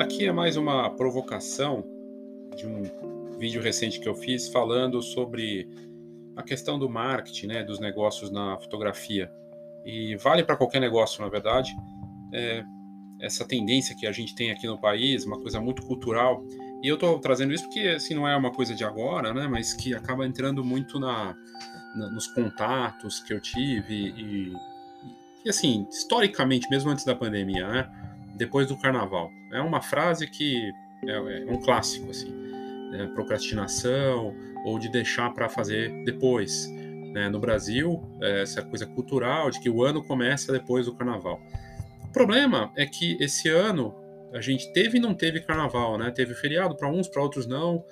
Aqui 0.00 0.24
é 0.24 0.32
mais 0.32 0.56
uma 0.56 0.88
provocação 0.88 1.84
de 2.56 2.66
um 2.66 3.36
vídeo 3.38 3.60
recente 3.60 4.00
que 4.00 4.08
eu 4.08 4.14
fiz 4.14 4.48
falando 4.48 5.02
sobre 5.02 5.68
a 6.34 6.42
questão 6.42 6.78
do 6.78 6.88
marketing, 6.88 7.48
né, 7.48 7.62
dos 7.62 7.78
negócios 7.78 8.30
na 8.30 8.58
fotografia. 8.58 9.30
E 9.84 10.16
vale 10.16 10.42
para 10.42 10.56
qualquer 10.56 10.80
negócio, 10.80 11.22
na 11.22 11.28
verdade. 11.28 11.76
É, 12.32 12.64
essa 13.20 13.46
tendência 13.46 13.94
que 13.94 14.06
a 14.06 14.12
gente 14.12 14.34
tem 14.34 14.50
aqui 14.50 14.66
no 14.66 14.80
país, 14.80 15.26
uma 15.26 15.38
coisa 15.38 15.60
muito 15.60 15.82
cultural. 15.82 16.42
E 16.82 16.88
eu 16.88 16.94
estou 16.94 17.18
trazendo 17.18 17.52
isso 17.52 17.64
porque 17.64 17.88
assim 17.88 18.14
não 18.14 18.26
é 18.26 18.34
uma 18.34 18.52
coisa 18.52 18.74
de 18.74 18.82
agora, 18.82 19.34
né, 19.34 19.48
mas 19.48 19.74
que 19.74 19.94
acaba 19.94 20.26
entrando 20.26 20.64
muito 20.64 20.98
na, 20.98 21.36
na 21.94 22.10
nos 22.10 22.26
contatos 22.28 23.20
que 23.20 23.34
eu 23.34 23.40
tive 23.40 24.14
e, 24.16 24.54
e 25.44 25.50
assim 25.50 25.86
historicamente, 25.90 26.70
mesmo 26.70 26.90
antes 26.90 27.04
da 27.04 27.14
pandemia, 27.14 27.68
né, 27.68 27.99
depois 28.40 28.66
do 28.66 28.76
carnaval. 28.76 29.30
É 29.52 29.60
uma 29.60 29.82
frase 29.82 30.26
que 30.26 30.72
é, 31.06 31.12
é 31.12 31.52
um 31.52 31.60
clássico, 31.60 32.10
assim, 32.10 32.30
né? 32.90 33.10
procrastinação 33.14 34.34
ou 34.64 34.78
de 34.78 34.88
deixar 34.88 35.32
para 35.34 35.46
fazer 35.46 35.92
depois. 36.04 36.66
Né? 37.12 37.28
No 37.28 37.38
Brasil, 37.38 38.02
é 38.22 38.40
essa 38.42 38.62
coisa 38.62 38.86
cultural 38.86 39.50
de 39.50 39.60
que 39.60 39.68
o 39.68 39.84
ano 39.84 40.02
começa 40.02 40.52
depois 40.52 40.86
do 40.86 40.94
carnaval. 40.94 41.38
O 42.02 42.12
problema 42.12 42.72
é 42.76 42.86
que 42.86 43.18
esse 43.20 43.50
ano 43.50 43.94
a 44.32 44.40
gente 44.40 44.72
teve 44.72 44.96
e 44.96 45.00
não 45.00 45.12
teve 45.12 45.40
carnaval, 45.40 45.98
né? 45.98 46.10
Teve 46.10 46.34
feriado 46.34 46.76
para 46.76 46.88
uns, 46.88 47.08
para 47.08 47.20
outros 47.20 47.46
não. 47.46 47.84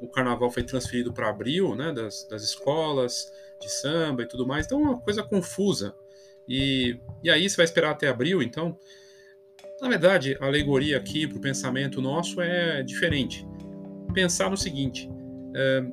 o 0.00 0.08
carnaval 0.08 0.50
foi 0.50 0.62
transferido 0.62 1.12
para 1.12 1.28
abril, 1.28 1.76
né? 1.76 1.92
Das, 1.92 2.26
das 2.28 2.42
escolas 2.42 3.30
de 3.60 3.70
samba 3.70 4.22
e 4.22 4.26
tudo 4.26 4.46
mais. 4.46 4.66
Então, 4.66 4.80
é 4.80 4.82
uma 4.82 5.00
coisa 5.00 5.22
confusa. 5.22 5.94
E, 6.48 6.98
e 7.22 7.30
aí 7.30 7.48
você 7.48 7.56
vai 7.56 7.64
esperar 7.64 7.90
até 7.90 8.08
abril, 8.08 8.42
então 8.42 8.78
na 9.80 9.88
verdade, 9.88 10.36
a 10.40 10.46
alegoria 10.46 10.96
aqui 10.96 11.26
para 11.26 11.38
o 11.38 11.40
pensamento 11.40 12.00
nosso 12.00 12.40
é 12.40 12.82
diferente. 12.82 13.46
Pensar 14.14 14.50
no 14.50 14.56
seguinte: 14.56 15.08
é, 15.54 15.84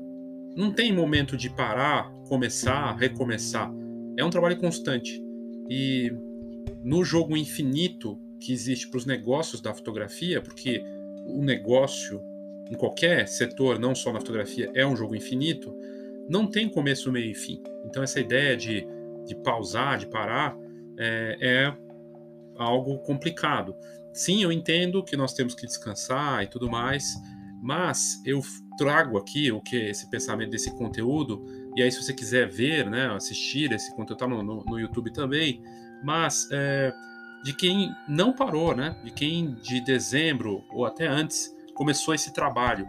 não 0.55 0.71
tem 0.71 0.93
momento 0.93 1.35
de 1.35 1.49
parar, 1.49 2.11
começar, 2.27 2.95
recomeçar. 2.95 3.71
É 4.17 4.23
um 4.23 4.29
trabalho 4.29 4.57
constante. 4.57 5.21
E 5.69 6.11
no 6.83 7.03
jogo 7.03 7.35
infinito 7.35 8.19
que 8.39 8.51
existe 8.53 8.89
para 8.89 8.97
os 8.97 9.05
negócios 9.05 9.61
da 9.61 9.73
fotografia, 9.73 10.41
porque 10.41 10.83
o 11.25 11.43
negócio 11.43 12.21
em 12.69 12.75
qualquer 12.75 13.27
setor, 13.27 13.79
não 13.79 13.93
só 13.93 14.11
na 14.11 14.19
fotografia, 14.19 14.71
é 14.73 14.85
um 14.85 14.95
jogo 14.95 15.15
infinito, 15.15 15.75
não 16.29 16.47
tem 16.47 16.69
começo, 16.69 17.11
meio 17.11 17.31
e 17.31 17.35
fim. 17.35 17.61
Então, 17.85 18.01
essa 18.01 18.19
ideia 18.19 18.55
de, 18.55 18.87
de 19.25 19.35
pausar, 19.35 19.97
de 19.97 20.07
parar, 20.07 20.57
é, 20.97 21.37
é 21.41 21.73
algo 22.57 22.99
complicado. 22.99 23.75
Sim, 24.13 24.43
eu 24.43 24.51
entendo 24.51 25.03
que 25.03 25.17
nós 25.17 25.33
temos 25.33 25.55
que 25.55 25.65
descansar 25.65 26.43
e 26.43 26.47
tudo 26.47 26.69
mais, 26.69 27.15
mas 27.61 28.21
eu 28.25 28.41
trago 28.77 29.17
aqui 29.17 29.51
o 29.51 29.61
que 29.61 29.75
esse 29.75 30.09
pensamento 30.09 30.51
desse 30.51 30.75
conteúdo 30.75 31.43
e 31.75 31.81
aí 31.81 31.91
se 31.91 32.01
você 32.01 32.13
quiser 32.13 32.47
ver, 32.47 32.89
né, 32.89 33.07
assistir 33.15 33.71
esse 33.71 33.95
conteúdo 33.95 34.19
tá 34.19 34.27
no, 34.27 34.43
no, 34.43 34.63
no 34.63 34.79
YouTube 34.79 35.11
também, 35.11 35.61
mas 36.03 36.47
é, 36.51 36.93
de 37.43 37.53
quem 37.53 37.91
não 38.07 38.31
parou, 38.31 38.75
né, 38.75 38.95
de 39.03 39.11
quem 39.11 39.55
de 39.55 39.81
dezembro 39.81 40.63
ou 40.71 40.85
até 40.85 41.07
antes 41.07 41.51
começou 41.73 42.13
esse 42.13 42.31
trabalho 42.33 42.87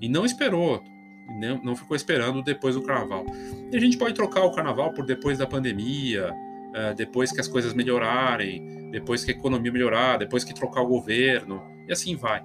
e 0.00 0.08
não 0.08 0.26
esperou, 0.26 0.82
não, 1.40 1.62
não 1.62 1.76
ficou 1.76 1.96
esperando 1.96 2.42
depois 2.42 2.74
do 2.74 2.82
carnaval. 2.82 3.24
E 3.72 3.76
a 3.76 3.80
gente 3.80 3.96
pode 3.96 4.14
trocar 4.14 4.44
o 4.44 4.52
carnaval 4.52 4.92
por 4.92 5.06
depois 5.06 5.38
da 5.38 5.46
pandemia, 5.46 6.32
é, 6.74 6.92
depois 6.94 7.30
que 7.30 7.40
as 7.40 7.46
coisas 7.46 7.72
melhorarem, 7.72 8.83
depois 8.94 9.24
que 9.24 9.32
a 9.32 9.34
economia 9.34 9.72
melhorar, 9.72 10.18
depois 10.18 10.44
que 10.44 10.54
trocar 10.54 10.80
o 10.80 10.86
governo, 10.86 11.60
e 11.88 11.92
assim 11.92 12.14
vai. 12.14 12.44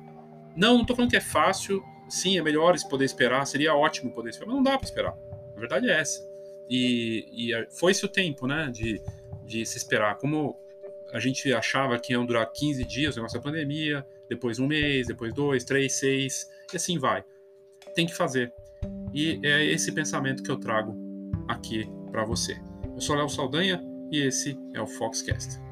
Não, 0.55 0.73
não 0.73 0.81
estou 0.81 0.95
falando 0.95 1.11
que 1.11 1.15
é 1.15 1.21
fácil, 1.21 1.83
sim, 2.09 2.39
é 2.39 2.41
melhor 2.41 2.75
poder 2.89 3.05
esperar, 3.05 3.45
seria 3.45 3.75
ótimo 3.75 4.11
poder 4.11 4.31
esperar, 4.31 4.47
mas 4.47 4.55
não 4.55 4.63
dá 4.63 4.75
para 4.75 4.85
esperar. 4.85 5.15
A 5.55 5.59
verdade 5.59 5.87
é 5.87 5.99
essa. 5.99 6.27
E, 6.67 7.51
e 7.51 7.67
foi-se 7.69 8.03
o 8.03 8.07
tempo, 8.07 8.47
né, 8.47 8.67
de, 8.73 8.99
de 9.45 9.63
se 9.63 9.77
esperar. 9.77 10.17
Como 10.17 10.59
a 11.13 11.19
gente 11.19 11.53
achava 11.53 11.99
que 11.99 12.13
iam 12.13 12.25
durar 12.25 12.51
15 12.51 12.83
dias 12.83 13.15
a 13.15 13.21
nossa 13.21 13.39
pandemia, 13.39 14.03
depois 14.27 14.57
um 14.57 14.65
mês, 14.65 15.05
depois 15.05 15.31
dois, 15.31 15.63
três, 15.63 15.93
seis, 15.93 16.49
e 16.73 16.77
assim 16.77 16.97
vai. 16.97 17.23
Tem 17.93 18.07
que 18.07 18.15
fazer. 18.15 18.51
E 19.13 19.39
é 19.43 19.63
esse 19.65 19.91
pensamento 19.91 20.41
que 20.41 20.49
eu 20.49 20.57
trago 20.57 20.95
aqui 21.47 21.87
para 22.09 22.25
você. 22.25 22.59
Eu 22.95 23.01
sou 23.01 23.15
Léo 23.15 23.29
Saldanha, 23.29 23.83
e 24.11 24.19
esse 24.19 24.57
é 24.73 24.81
o 24.81 24.87
Foxcast. 24.87 25.68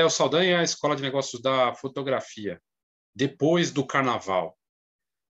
Léo 0.00 0.08
Saldanha, 0.08 0.62
Escola 0.62 0.96
de 0.96 1.02
Negócios 1.02 1.42
da 1.42 1.74
Fotografia. 1.74 2.58
Depois 3.14 3.70
do 3.70 3.86
Carnaval. 3.86 4.56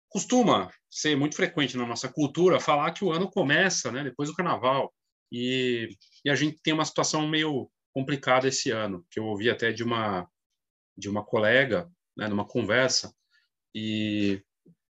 Costuma 0.08 0.72
ser 0.88 1.18
muito 1.18 1.36
frequente 1.36 1.76
na 1.76 1.86
nossa 1.86 2.08
cultura 2.08 2.60
falar 2.60 2.92
que 2.92 3.04
o 3.04 3.12
ano 3.12 3.28
começa 3.28 3.92
né, 3.92 4.04
depois 4.04 4.30
do 4.30 4.36
Carnaval. 4.36 4.94
E, 5.32 5.90
e 6.24 6.30
a 6.30 6.36
gente 6.36 6.60
tem 6.62 6.76
uma 6.76 6.86
situação 6.86 7.28
meio 7.28 7.72
complicada 7.92 8.48
esse 8.48 8.70
ano, 8.70 9.04
que 9.10 9.20
eu 9.20 9.26
ouvi 9.26 9.50
até 9.50 9.72
de 9.72 9.84
uma, 9.84 10.30
de 10.96 11.10
uma 11.10 11.26
colega, 11.26 11.90
né, 12.16 12.28
numa 12.28 12.46
conversa, 12.46 13.12
e 13.74 14.44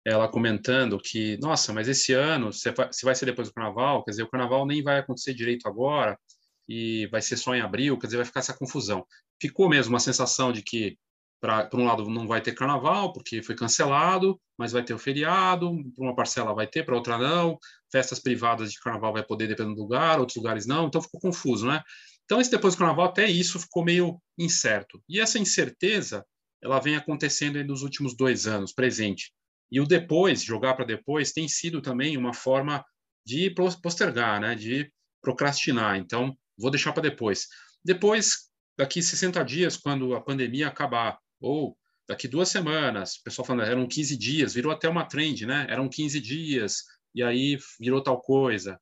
ela 0.06 0.28
comentando 0.28 1.00
que, 1.00 1.38
nossa, 1.38 1.72
mas 1.72 1.88
esse 1.88 2.14
ano, 2.14 2.52
se 2.52 2.72
vai 3.04 3.16
ser 3.16 3.26
depois 3.26 3.48
do 3.48 3.54
carnaval, 3.54 4.04
quer 4.04 4.12
dizer, 4.12 4.24
o 4.24 4.30
carnaval 4.30 4.66
nem 4.66 4.84
vai 4.84 5.00
acontecer 5.00 5.34
direito 5.34 5.68
agora, 5.68 6.20
e 6.68 7.08
vai 7.08 7.22
ser 7.22 7.38
só 7.38 7.54
em 7.56 7.62
abril, 7.62 7.98
quer 7.98 8.08
dizer, 8.08 8.18
vai 8.18 8.26
ficar 8.26 8.40
essa 8.40 8.58
confusão. 8.58 9.06
Ficou 9.42 9.70
mesmo 9.70 9.94
uma 9.94 10.00
sensação 10.00 10.52
de 10.52 10.62
que, 10.62 10.98
para 11.40 11.70
um 11.74 11.86
lado, 11.86 12.10
não 12.10 12.28
vai 12.28 12.42
ter 12.42 12.54
carnaval, 12.54 13.12
porque 13.14 13.42
foi 13.42 13.56
cancelado, 13.56 14.40
mas 14.58 14.72
vai 14.72 14.84
ter 14.84 14.94
o 14.94 15.00
feriado, 15.00 15.72
para 15.96 16.06
uma 16.06 16.16
parcela 16.16 16.54
vai 16.54 16.68
ter, 16.68 16.84
para 16.84 16.96
outra 16.96 17.18
não, 17.18 17.58
festas 17.92 18.20
privadas 18.20 18.72
de 18.72 18.80
carnaval 18.80 19.14
vai 19.14 19.24
poder, 19.24 19.48
dependendo 19.48 19.76
do 19.76 19.82
lugar, 19.82 20.20
outros 20.20 20.38
lugares 20.38 20.66
não, 20.66 20.88
então 20.88 21.02
ficou 21.02 21.20
confuso, 21.20 21.68
né? 21.68 21.82
Então, 22.26 22.40
esse 22.40 22.50
depois 22.50 22.76
do 22.76 22.78
carnaval, 22.78 23.08
até 23.08 23.30
isso 23.30 23.60
ficou 23.60 23.84
meio 23.84 24.22
incerto. 24.38 25.04
E 25.10 25.20
essa 25.20 25.38
incerteza, 25.38 26.26
ela 26.64 26.80
vem 26.80 26.96
acontecendo 26.96 27.62
nos 27.66 27.82
últimos 27.82 28.16
dois 28.16 28.48
anos, 28.48 28.72
presente. 28.72 29.34
E 29.72 29.82
o 29.82 29.86
depois, 29.86 30.44
jogar 30.44 30.76
para 30.76 30.86
depois, 30.86 31.32
tem 31.32 31.48
sido 31.50 31.82
também 31.82 32.16
uma 32.16 32.34
forma 32.34 32.86
de 33.26 33.54
postergar, 33.82 34.40
né? 34.40 34.56
de 34.56 34.92
procrastinar. 35.22 35.98
Então, 35.98 36.38
vou 36.62 36.72
deixar 36.72 36.94
para 36.94 37.04
depois. 37.04 37.48
Depois, 37.84 38.50
daqui 38.78 39.02
60 39.02 39.44
dias, 39.44 39.78
quando 39.78 40.14
a 40.14 40.22
pandemia 40.22 40.68
acabar, 40.68 41.18
ou 41.40 41.78
daqui 42.08 42.28
duas 42.28 42.50
semanas, 42.50 43.16
o 43.16 43.24
pessoal 43.24 43.46
falando, 43.46 43.68
eram 43.68 43.88
15 43.88 44.18
dias, 44.18 44.54
virou 44.54 44.72
até 44.72 44.88
uma 44.88 45.06
trend, 45.06 45.46
né? 45.46 45.66
Eram 45.70 45.90
15 45.90 46.20
dias, 46.20 46.84
e 47.14 47.24
aí 47.24 47.58
virou 47.80 48.02
tal 48.02 48.22
coisa. 48.22 48.80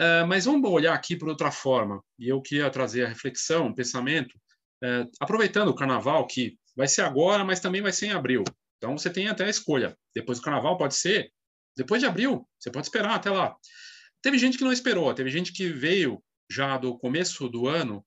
Uh, 0.00 0.26
mas 0.28 0.44
vamos 0.44 0.70
olhar 0.70 0.94
aqui 0.94 1.16
por 1.16 1.28
outra 1.28 1.50
forma, 1.50 2.00
e 2.18 2.28
eu 2.28 2.40
queria 2.40 2.70
trazer 2.70 3.04
a 3.04 3.08
reflexão, 3.08 3.66
um 3.66 3.74
pensamento, 3.74 4.32
uh, 4.84 5.10
aproveitando 5.18 5.68
o 5.68 5.74
carnaval, 5.74 6.26
que 6.26 6.56
vai 6.76 6.86
ser 6.86 7.02
agora, 7.02 7.44
mas 7.44 7.58
também 7.58 7.82
vai 7.82 7.92
ser 7.92 8.06
em 8.06 8.12
abril. 8.12 8.44
Então 8.76 8.96
você 8.96 9.10
tem 9.10 9.26
até 9.26 9.44
a 9.44 9.50
escolha. 9.50 9.96
Depois 10.14 10.38
do 10.38 10.44
carnaval 10.44 10.76
pode 10.76 10.94
ser 10.94 11.32
depois 11.78 12.00
de 12.00 12.08
abril, 12.08 12.44
você 12.58 12.72
pode 12.72 12.86
esperar 12.86 13.14
até 13.14 13.30
lá. 13.30 13.56
Teve 14.20 14.36
gente 14.36 14.58
que 14.58 14.64
não 14.64 14.72
esperou, 14.72 15.14
teve 15.14 15.30
gente 15.30 15.52
que 15.52 15.68
veio 15.68 16.20
já 16.50 16.76
do 16.78 16.98
começo 16.98 17.48
do 17.48 17.68
ano 17.68 18.04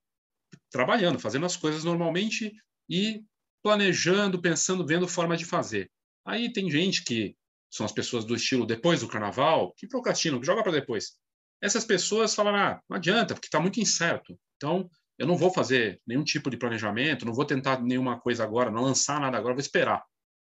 trabalhando, 0.70 1.20
fazendo 1.20 1.46
as 1.46 1.56
coisas 1.56 1.84
normalmente 1.84 2.54
e 2.90 3.24
planejando, 3.64 4.42
pensando, 4.42 4.86
vendo 4.86 5.08
forma 5.08 5.38
de 5.38 5.46
fazer. 5.46 5.90
Aí 6.26 6.52
tem 6.52 6.70
gente 6.70 7.04
que 7.04 7.36
são 7.70 7.86
as 7.86 7.92
pessoas 7.92 8.26
do 8.26 8.36
estilo 8.36 8.66
depois 8.66 9.02
do 9.02 9.08
carnaval, 9.08 9.74
que 9.78 9.88
procrastinam, 9.88 10.40
que 10.40 10.46
joga 10.46 10.64
para 10.64 10.72
depois. 10.72 11.18
Essas 11.62 11.86
pessoas 11.86 12.34
falam: 12.34 12.56
ah, 12.56 12.82
não 12.90 12.98
adianta, 12.98 13.34
porque 13.34 13.48
está 13.48 13.60
muito 13.60 13.80
incerto. 13.80 14.38
Então, 14.58 14.90
eu 15.18 15.28
não 15.28 15.38
vou 15.38 15.54
fazer 15.54 16.02
nenhum 16.06 16.24
tipo 16.24 16.50
de 16.50 16.58
planejamento, 16.58 17.26
não 17.26 17.34
vou 17.34 17.46
tentar 17.46 17.82
nenhuma 17.82 18.20
coisa 18.20 18.44
agora, 18.44 18.72
não 18.72 18.82
lançar 18.82 19.20
nada 19.20 19.38
agora, 19.38 19.54
vou 19.54 19.62
esperar. 19.62 20.04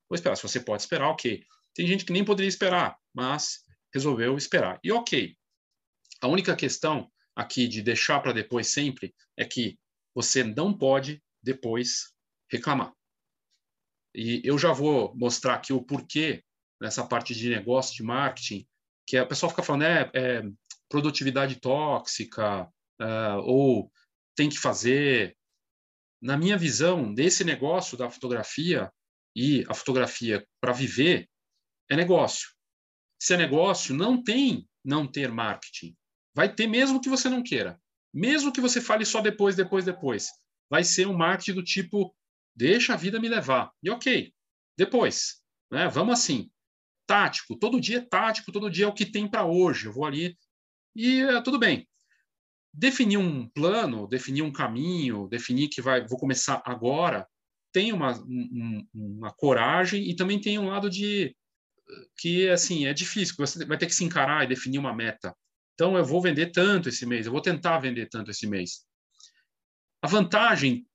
Vou 0.09 0.17
esperar. 0.17 0.37
Se 0.37 0.43
você 0.43 0.61
pode 0.61 0.83
esperar, 0.83 1.09
ok. 1.09 1.43
Tem 1.75 1.87
gente 1.87 2.05
que 2.05 2.13
nem 2.13 2.25
poderia 2.25 2.49
esperar, 2.49 2.97
mas 3.15 3.61
resolveu 3.93 4.37
esperar. 4.37 4.79
E 4.83 4.93
ok. 4.93 5.37
A 6.21 6.29
única 6.29 6.55
questão 6.57 7.11
aqui 7.35 7.67
de 7.67 7.83
deixar 7.83 8.21
para 8.21 8.33
depois 8.33 8.69
sempre 8.69 9.15
é 9.37 9.45
que 9.45 9.79
você 10.15 10.45
não 10.45 10.77
pode 10.77 11.23
depois 11.43 12.13
reclamar. 12.51 12.93
E 14.15 14.41
eu 14.45 14.57
já 14.59 14.73
vou 14.73 15.15
mostrar 15.17 15.55
aqui 15.55 15.73
o 15.73 15.83
porquê 15.83 16.45
nessa 16.81 17.05
parte 17.07 17.35
de 17.35 17.51
negócio, 17.51 17.97
de 17.97 18.03
marketing, 18.03 18.67
que 19.07 19.17
a 19.17 19.27
pessoa 19.27 19.51
fica 19.51 19.63
falando 19.63 19.83
é, 19.83 20.11
é 20.15 20.43
produtividade 20.89 21.57
tóxica 21.57 22.63
uh, 23.01 23.39
ou 23.43 23.91
tem 24.37 24.49
que 24.49 24.59
fazer. 24.59 25.37
Na 26.23 26.37
minha 26.37 26.57
visão 26.57 27.13
desse 27.13 27.45
negócio 27.45 27.99
da 27.99 28.09
fotografia, 28.09 28.91
e 29.37 29.65
a 29.69 29.75
fotografia 29.75 30.47
para 30.61 30.73
viver 30.73 31.29
é 31.91 31.97
negócio. 31.97 32.51
Se 33.21 33.35
é 33.35 33.37
negócio, 33.37 33.95
não 33.95 34.23
tem 34.23 34.69
não 34.85 35.11
ter 35.11 35.31
marketing. 35.33 35.97
Vai 36.35 36.53
ter 36.53 36.67
mesmo 36.67 37.01
que 37.01 37.09
você 37.09 37.29
não 37.29 37.43
queira. 37.43 37.81
mesmo 38.13 38.53
que 38.53 38.61
você 38.61 38.81
fale 38.81 39.05
só 39.05 39.21
depois, 39.21 39.57
depois, 39.57 39.85
depois, 39.85 40.29
vai 40.71 40.85
ser 40.85 41.09
um 41.09 41.17
marketing 41.17 41.55
do 41.55 41.65
tipo 41.65 42.15
deixa 42.55 42.95
a 42.95 42.97
vida 42.97 43.21
me 43.21 43.29
levar. 43.29 43.73
E 43.83 43.91
ok, 43.91 44.33
depois, 44.77 45.43
né? 45.71 45.89
Vamos 45.89 46.21
assim, 46.21 46.51
tático, 47.07 47.57
todo 47.57 47.81
dia 47.81 47.99
é 47.99 48.01
tático, 48.01 48.53
todo 48.53 48.71
dia 48.71 48.85
é 48.85 48.89
o 48.89 48.95
que 48.95 49.07
tem 49.07 49.29
para 49.29 49.45
hoje. 49.45 49.87
Eu 49.87 49.93
vou 49.93 50.05
ali 50.05 50.37
e 50.95 51.21
é, 51.23 51.41
tudo 51.43 51.59
bem. 51.59 51.89
Definir 52.73 53.19
um 53.19 53.49
plano, 53.49 54.07
definir 54.07 54.43
um 54.43 54.53
caminho, 54.53 55.29
definir 55.29 55.69
que 55.69 55.83
vai, 55.83 56.07
vou 56.07 56.19
começar 56.19 56.63
agora, 56.65 57.27
tem 57.73 57.93
uma, 57.93 58.17
um, 58.21 58.87
uma 58.93 59.33
coragem 59.33 60.09
e 60.09 60.15
também 60.15 60.41
tem 60.41 60.59
um 60.59 60.69
lado 60.69 60.89
de 60.89 61.37
que 62.17 62.49
assim 62.49 62.87
é 62.87 62.93
difícil, 62.93 63.35
você 63.37 63.65
vai 63.65 63.77
ter 63.79 63.87
que 63.87 63.95
se 63.95 64.05
encarar 64.05 64.45
e 64.45 64.49
definir 64.49 64.79
uma 64.79 64.95
meta. 64.95 65.37
Então 65.75 65.97
eu 65.97 66.05
vou 66.05 66.23
vender 66.23 66.53
tanto 66.53 66.89
esse 66.89 67.05
mês, 67.05 67.27
eu 67.27 67.33
vou 67.33 67.41
tentar 67.41 67.79
vender 67.79 68.09
tanto 68.09 68.31
esse 68.31 68.47
mês. 68.47 68.85
A 70.03 70.07
vantagem 70.07 70.87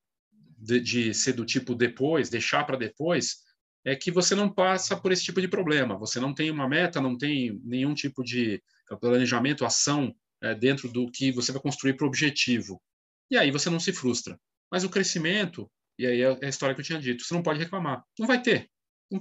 de, 0.57 0.79
de 0.79 1.13
ser 1.13 1.33
do 1.33 1.45
tipo 1.45 1.75
depois, 1.75 2.29
deixar 2.29 2.63
para 2.65 2.77
depois, 2.77 3.37
é 3.85 3.95
que 3.95 4.11
você 4.11 4.35
não 4.35 4.51
passa 4.51 4.95
por 4.95 5.11
esse 5.11 5.23
tipo 5.23 5.41
de 5.41 5.47
problema. 5.47 5.97
Você 5.97 6.19
não 6.19 6.33
tem 6.33 6.51
uma 6.51 6.67
meta, 6.67 7.01
não 7.01 7.17
tem 7.17 7.59
nenhum 7.63 7.93
tipo 7.93 8.23
de 8.23 8.61
planejamento, 8.99 9.65
ação 9.65 10.13
é, 10.41 10.53
dentro 10.53 10.89
do 10.89 11.09
que 11.11 11.31
você 11.31 11.51
vai 11.51 11.61
construir 11.61 11.93
para 11.93 12.05
o 12.05 12.07
objetivo. 12.07 12.81
E 13.31 13.37
aí 13.37 13.51
você 13.51 13.69
não 13.69 13.79
se 13.79 13.93
frustra. 13.93 14.39
Mas 14.71 14.83
o 14.83 14.89
crescimento, 14.89 15.69
e 15.97 16.05
aí 16.05 16.21
é 16.21 16.45
a 16.45 16.49
história 16.49 16.75
que 16.75 16.81
eu 16.81 16.85
tinha 16.85 16.99
dito, 16.99 17.23
você 17.23 17.33
não 17.33 17.43
pode 17.43 17.59
reclamar. 17.59 18.03
Não 18.17 18.27
vai 18.27 18.41
ter. 18.41 18.69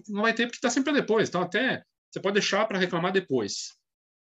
Não 0.08 0.22
vai 0.22 0.34
ter 0.34 0.46
porque 0.46 0.56
está 0.56 0.70
sempre 0.70 0.93
depois. 0.93 1.28
Então, 1.28 1.43
até 1.43 1.82
você 2.11 2.20
pode 2.20 2.34
deixar 2.34 2.66
para 2.66 2.78
reclamar 2.78 3.12
depois. 3.12 3.77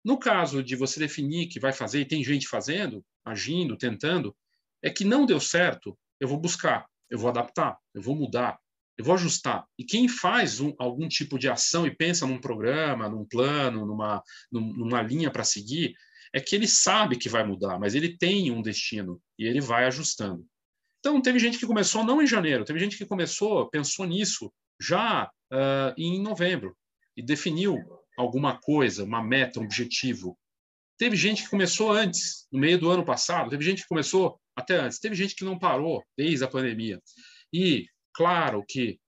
No 0.08 0.18
caso 0.18 0.62
de 0.62 0.74
você 0.74 0.98
definir 0.98 1.48
que 1.48 1.60
vai 1.60 1.70
fazer, 1.70 2.00
e 2.00 2.04
tem 2.06 2.24
gente 2.24 2.48
fazendo, 2.48 3.04
agindo, 3.22 3.76
tentando, 3.76 4.34
é 4.82 4.88
que 4.88 5.04
não 5.04 5.26
deu 5.26 5.38
certo, 5.38 5.98
eu 6.18 6.26
vou 6.26 6.40
buscar, 6.40 6.86
eu 7.10 7.18
vou 7.18 7.28
adaptar, 7.28 7.76
eu 7.94 8.00
vou 8.00 8.16
mudar, 8.16 8.58
eu 8.96 9.04
vou 9.04 9.14
ajustar. 9.14 9.66
E 9.78 9.84
quem 9.84 10.08
faz 10.08 10.60
um, 10.60 10.72
algum 10.78 11.06
tipo 11.08 11.38
de 11.38 11.46
ação 11.46 11.86
e 11.86 11.94
pensa 11.94 12.26
num 12.26 12.40
programa, 12.40 13.06
num 13.06 13.26
plano, 13.26 13.84
numa, 13.84 14.22
numa 14.50 15.02
linha 15.02 15.30
para 15.30 15.44
seguir, 15.44 15.92
é 16.32 16.40
que 16.40 16.56
ele 16.56 16.66
sabe 16.66 17.18
que 17.18 17.28
vai 17.28 17.44
mudar, 17.44 17.78
mas 17.78 17.94
ele 17.94 18.16
tem 18.16 18.50
um 18.50 18.62
destino 18.62 19.20
e 19.38 19.44
ele 19.44 19.60
vai 19.60 19.84
ajustando. 19.84 20.42
Então, 21.00 21.20
teve 21.20 21.38
gente 21.38 21.58
que 21.58 21.66
começou 21.66 22.02
não 22.02 22.22
em 22.22 22.26
janeiro, 22.26 22.64
teve 22.64 22.78
gente 22.78 22.96
que 22.96 23.04
começou, 23.04 23.68
pensou 23.68 24.06
nisso 24.06 24.50
já 24.80 25.30
uh, 25.52 25.92
em 25.98 26.18
novembro 26.22 26.74
e 27.14 27.22
definiu 27.22 27.76
alguma 28.18 28.58
coisa, 28.60 29.04
uma 29.04 29.22
meta, 29.22 29.60
um 29.60 29.64
objetivo. 29.64 30.38
Teve 30.98 31.16
gente 31.16 31.44
que 31.44 31.50
começou 31.50 31.92
antes, 31.92 32.46
no 32.52 32.58
meio 32.58 32.78
do 32.78 32.90
ano 32.90 33.04
passado, 33.04 33.50
teve 33.50 33.64
gente 33.64 33.82
que 33.82 33.88
começou 33.88 34.40
até 34.56 34.76
antes, 34.76 34.98
teve 34.98 35.14
gente 35.14 35.34
que 35.34 35.44
não 35.44 35.58
parou 35.58 36.02
desde 36.16 36.44
a 36.44 36.48
pandemia. 36.48 37.00
E 37.52 37.86
Claro 38.18 38.64
que 38.68 38.98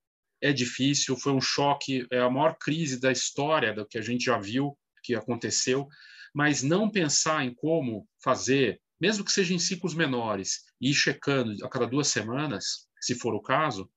é 0.41 0.53
difícil, 0.53 1.17
foi 1.17 1.33
um 1.33 1.41
choque, 1.41 2.07
é 2.13 2.21
a 2.21 2.31
maior 2.31 2.57
crise 2.57 3.01
da 3.01 3.11
história 3.11 3.75
do 3.75 3.85
que 3.85 3.99
a 3.99 4.01
gente 4.01 4.27
já 4.27 4.39
viu 4.39 4.79
que 5.03 5.17
aconteceu, 5.17 5.89
mas 6.33 6.63
não 6.63 6.89
pensar 6.89 7.45
em 7.45 7.53
como 7.53 8.07
fazer, 8.23 8.81
mesmo 9.01 9.25
que 9.25 9.33
seja 9.33 9.53
em 9.53 9.59
ciclos 9.59 9.95
menores, 9.95 10.61
e 10.81 10.91
ir 10.91 10.95
checando 10.95 11.53
a 11.65 11.69
cada 11.69 11.89
duas 11.89 12.07
semanas, 12.07 12.87
se 13.01 13.17
for 13.17 13.35
o 13.35 13.43
caso, 13.43 13.91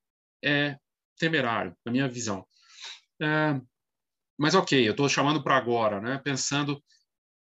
é 0.44 0.80
temerário, 1.20 1.78
na 1.86 1.92
minha 1.92 2.10
visão. 2.10 2.44
É, 3.22 3.62
mas 4.38 4.56
ok, 4.56 4.88
eu 4.88 4.92
estou 4.92 5.08
chamando 5.08 5.44
para 5.44 5.58
agora, 5.58 6.02
né? 6.02 6.20
Pensando, 6.24 6.82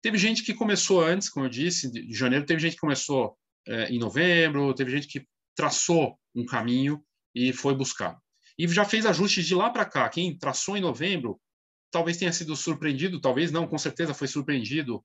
teve 0.02 0.18
gente 0.18 0.44
que 0.44 0.54
começou 0.54 1.02
antes, 1.04 1.30
como 1.30 1.46
eu 1.46 1.50
disse, 1.50 1.92
de 1.92 2.14
janeiro, 2.14 2.46
teve 2.46 2.60
gente 2.60 2.74
que 2.74 2.82
começou 2.82 3.38
é, 3.68 3.90
em 3.90 4.00
novembro, 4.00 4.74
teve 4.74 4.92
gente 4.92 5.08
que 5.08 5.28
traçou 5.56 6.18
um 6.36 6.46
caminho 6.46 7.04
e 7.36 7.54
foi 7.54 7.76
buscar. 7.76 8.18
E 8.58 8.68
já 8.68 8.84
fez 8.86 9.06
ajustes 9.06 9.46
de 9.46 9.56
lá 9.56 9.70
para 9.70 9.86
cá. 9.86 10.10
Quem 10.10 10.38
traçou 10.38 10.76
em 10.76 10.82
novembro 10.82 11.40
talvez 11.92 12.18
tenha 12.18 12.32
sido 12.32 12.56
surpreendido, 12.56 13.20
talvez 13.20 13.52
não, 13.52 13.68
com 13.68 13.78
certeza 13.78 14.14
foi 14.14 14.28
surpreendido 14.28 15.04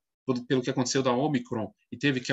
pelo 0.49 0.63
que 0.63 0.71
aconteceu 0.71 1.03
da 1.03 1.13
Omicron 1.13 1.73
e 1.93 1.99
teve 1.99 2.21
que 2.21 2.33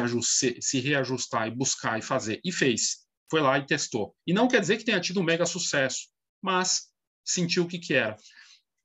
se 0.62 0.80
reajustar 0.80 1.47
e 1.47 1.51
buscar 1.51 2.00
e 2.00 2.01
fazer. 2.01 2.39
E 2.44 2.51
fez. 2.51 3.06
Foi 3.30 3.42
lá 3.42 3.57
e 3.57 3.65
testou. 3.65 4.15
E 4.25 4.33
não 4.33 4.47
quer 4.47 4.62
dizer 4.62 4.77
que 4.77 4.86
tenha 4.86 5.00
tido 5.00 5.19
um 5.19 5.24
mega 5.24 5.45
sucesso, 5.45 6.07
mas 6.42 6.89
sentiu 7.25 7.63
o 7.63 7.68
que, 7.68 7.80
que 7.80 7.94
era. 7.94 8.15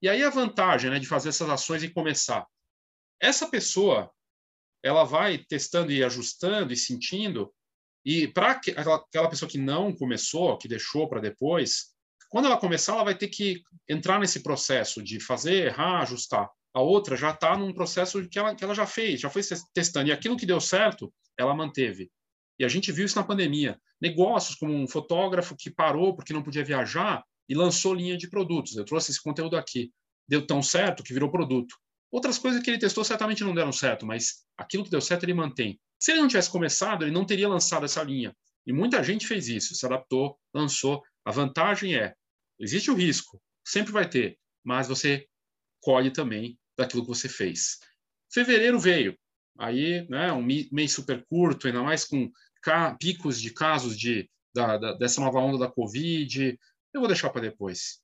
E 0.02 0.08
aí 0.08 0.22
a 0.22 0.31
vantagem 0.31 0.90
né, 0.90 0.98
de 0.98 1.06
fazer 1.06 1.31
essas 1.31 1.48
ações 1.48 1.82
e 1.82 1.90
começar. 1.90 2.46
Essa 3.20 3.48
pessoa, 3.48 4.10
ela 4.82 5.04
vai 5.04 5.38
testando 5.38 5.90
e 5.90 6.04
ajustando 6.04 6.72
e 6.72 6.76
sentindo, 6.76 7.52
e 8.04 8.28
para 8.28 8.52
aquela 8.52 9.28
pessoa 9.28 9.48
que 9.48 9.58
não 9.58 9.93
começou, 9.93 10.56
que 10.58 10.69
deixou 10.69 11.08
para 11.08 11.20
depois, 11.20 11.96
quando 12.28 12.46
ela 12.46 12.56
começar, 12.56 12.93
ela 12.93 13.04
vai 13.04 13.16
ter 13.16 13.28
que 13.28 13.62
entrar 13.88 14.20
nesse 14.20 14.43
processo 14.43 15.02
de 15.02 15.19
fazer, 15.19 15.66
errar, 15.66 16.02
ajustar. 16.02 16.48
A 16.75 16.81
outra 16.81 17.16
já 17.16 17.31
está 17.31 17.56
num 17.56 17.72
processo 17.72 18.28
que 18.28 18.38
ela, 18.38 18.54
que 18.54 18.62
ela 18.62 18.75
já 18.75 18.87
fez, 18.87 19.20
já 19.20 19.31
foi 19.31 19.43
testando. 19.72 20.08
E 20.08 20.12
aquilo 20.12 20.37
que 20.37 20.46
deu 20.46 20.60
certo, 20.60 21.12
ela 21.38 21.54
manteve. 21.54 22.10
E 22.58 22.64
a 22.64 22.69
gente 22.69 22.93
viu 22.93 23.06
isso 23.06 23.16
na 23.16 23.25
pandemia. 23.25 23.81
Negócios 24.00 24.56
como 24.56 24.75
um 24.75 24.87
fotógrafo 24.87 25.56
que 25.56 25.70
parou 25.70 26.14
porque 26.14 26.32
não 26.32 26.43
podia 26.43 26.64
viajar 26.64 27.25
e 27.48 27.54
lançou 27.54 27.94
linha 27.94 28.16
de 28.16 28.28
produtos. 28.28 28.76
Eu 28.76 28.84
trouxe 28.84 29.10
esse 29.10 29.22
conteúdo 29.22 29.56
aqui. 29.56 29.93
Deu 30.28 30.46
tão 30.46 30.62
certo 30.62 31.02
que 31.02 31.12
virou 31.12 31.31
produto. 31.31 31.75
Outras 32.10 32.38
coisas 32.38 32.62
que 32.62 32.70
ele 32.70 32.78
testou 32.78 33.04
certamente 33.04 33.44
não 33.44 33.54
deram 33.54 33.72
certo, 33.72 34.06
mas 34.06 34.44
aquilo 34.56 34.84
que 34.84 34.90
deu 34.90 35.00
certo 35.00 35.25
ele 35.25 35.34
mantém. 35.34 35.78
Se 35.98 36.12
ele 36.12 36.20
não 36.20 36.28
tivesse 36.28 36.50
começado, 36.50 37.04
ele 37.04 37.10
não 37.10 37.25
teria 37.25 37.48
lançado 37.48 37.84
essa 37.84 38.02
linha. 38.02 38.34
E 38.66 38.72
muita 38.72 39.02
gente 39.02 39.26
fez 39.26 39.48
isso, 39.48 39.75
se 39.75 39.87
adaptou, 39.87 40.38
lançou. 40.52 41.02
A 41.25 41.31
vantagem 41.31 41.94
é, 41.94 42.14
existe 42.58 42.90
o 42.90 42.94
risco, 42.94 43.40
sempre 43.64 43.93
vai 43.93 44.08
ter, 44.08 44.38
mas 44.64 44.88
você 44.88 45.26
colhe 45.81 46.10
também 46.10 46.58
daquilo 46.76 47.02
que 47.02 47.08
você 47.08 47.28
fez. 47.28 47.78
Fevereiro 48.32 48.78
veio, 48.78 49.16
aí, 49.58 50.06
né, 50.08 50.32
um 50.32 50.43
mês 50.43 50.93
super 50.93 51.25
curto, 51.26 51.66
ainda 51.66 51.82
mais 51.82 52.04
com 52.04 52.31
picos 52.98 53.40
de 53.40 53.52
casos 53.52 53.96
de, 53.96 54.28
da, 54.54 54.76
da, 54.76 54.93
dessa 54.94 55.20
nova 55.20 55.38
onda 55.38 55.58
da 55.58 55.70
Covid. 55.70 56.58
Eu 56.96 57.00
vou 57.00 57.08
deixar 57.08 57.28
para 57.28 57.43
depois. 57.43 58.00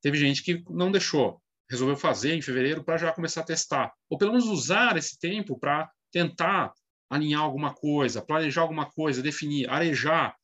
Teve 0.00 0.16
gente 0.16 0.40
que 0.40 0.62
não 0.70 0.92
deixou, 0.92 1.42
resolveu 1.68 1.96
fazer 1.96 2.32
em 2.32 2.40
fevereiro 2.40 2.84
para 2.84 2.96
já 2.96 3.12
começar 3.12 3.40
a 3.40 3.44
testar, 3.44 3.92
ou 4.08 4.16
pelo 4.16 4.30
menos 4.30 4.46
usar 4.46 4.96
esse 4.96 5.18
tempo 5.18 5.58
para 5.58 5.90
tentar 6.12 6.72
alinhar 7.10 7.40
alguma 7.40 7.74
coisa, 7.74 8.22
planejar 8.22 8.60
alguma 8.60 8.88
coisa, 8.88 9.20
definir, 9.20 9.68
arejar, 9.68 10.36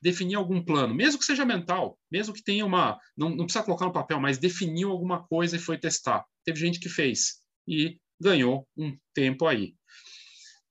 definir 0.00 0.36
algum 0.36 0.64
plano, 0.64 0.94
mesmo 0.94 1.18
que 1.18 1.24
seja 1.24 1.44
mental, 1.44 1.98
mesmo 2.08 2.32
que 2.32 2.44
tenha 2.44 2.64
uma. 2.64 2.96
Não, 3.16 3.28
não 3.30 3.44
precisa 3.44 3.64
colocar 3.64 3.86
no 3.86 3.92
papel, 3.92 4.20
mas 4.20 4.38
definiu 4.38 4.92
alguma 4.92 5.26
coisa 5.26 5.56
e 5.56 5.58
foi 5.58 5.76
testar. 5.76 6.24
Teve 6.44 6.60
gente 6.60 6.78
que 6.78 6.88
fez 6.88 7.42
e 7.66 7.98
ganhou 8.20 8.68
um 8.76 8.96
tempo 9.12 9.48
aí. 9.48 9.74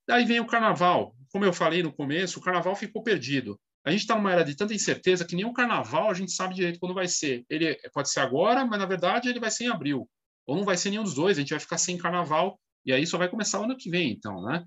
Daí 0.06 0.24
vem 0.24 0.40
o 0.40 0.46
carnaval. 0.46 1.14
Como 1.30 1.44
eu 1.44 1.52
falei 1.52 1.82
no 1.82 1.92
começo, 1.92 2.38
o 2.38 2.42
carnaval 2.42 2.74
ficou 2.74 3.02
perdido. 3.02 3.60
A 3.84 3.90
gente 3.90 4.00
está 4.00 4.14
numa 4.14 4.32
era 4.32 4.44
de 4.44 4.56
tanta 4.56 4.74
incerteza 4.74 5.24
que 5.24 5.36
nem 5.36 5.44
o 5.44 5.52
carnaval 5.52 6.10
a 6.10 6.14
gente 6.14 6.32
sabe 6.32 6.54
direito 6.54 6.78
quando 6.78 6.94
vai 6.94 7.08
ser. 7.08 7.44
Ele 7.48 7.74
pode 7.92 8.10
ser 8.10 8.20
agora, 8.20 8.64
mas 8.64 8.78
na 8.78 8.86
verdade 8.86 9.28
ele 9.28 9.40
vai 9.40 9.50
ser 9.50 9.64
em 9.64 9.68
abril. 9.68 10.08
Ou 10.46 10.56
não 10.56 10.64
vai 10.64 10.76
ser 10.76 10.90
nenhum 10.90 11.04
dos 11.04 11.14
dois, 11.14 11.36
a 11.36 11.40
gente 11.40 11.50
vai 11.50 11.60
ficar 11.60 11.78
sem 11.78 11.96
carnaval 11.96 12.60
e 12.84 12.92
aí 12.92 13.06
só 13.06 13.18
vai 13.18 13.28
começar 13.28 13.60
o 13.60 13.64
ano 13.64 13.76
que 13.76 13.90
vem, 13.90 14.12
então, 14.12 14.42
né? 14.42 14.64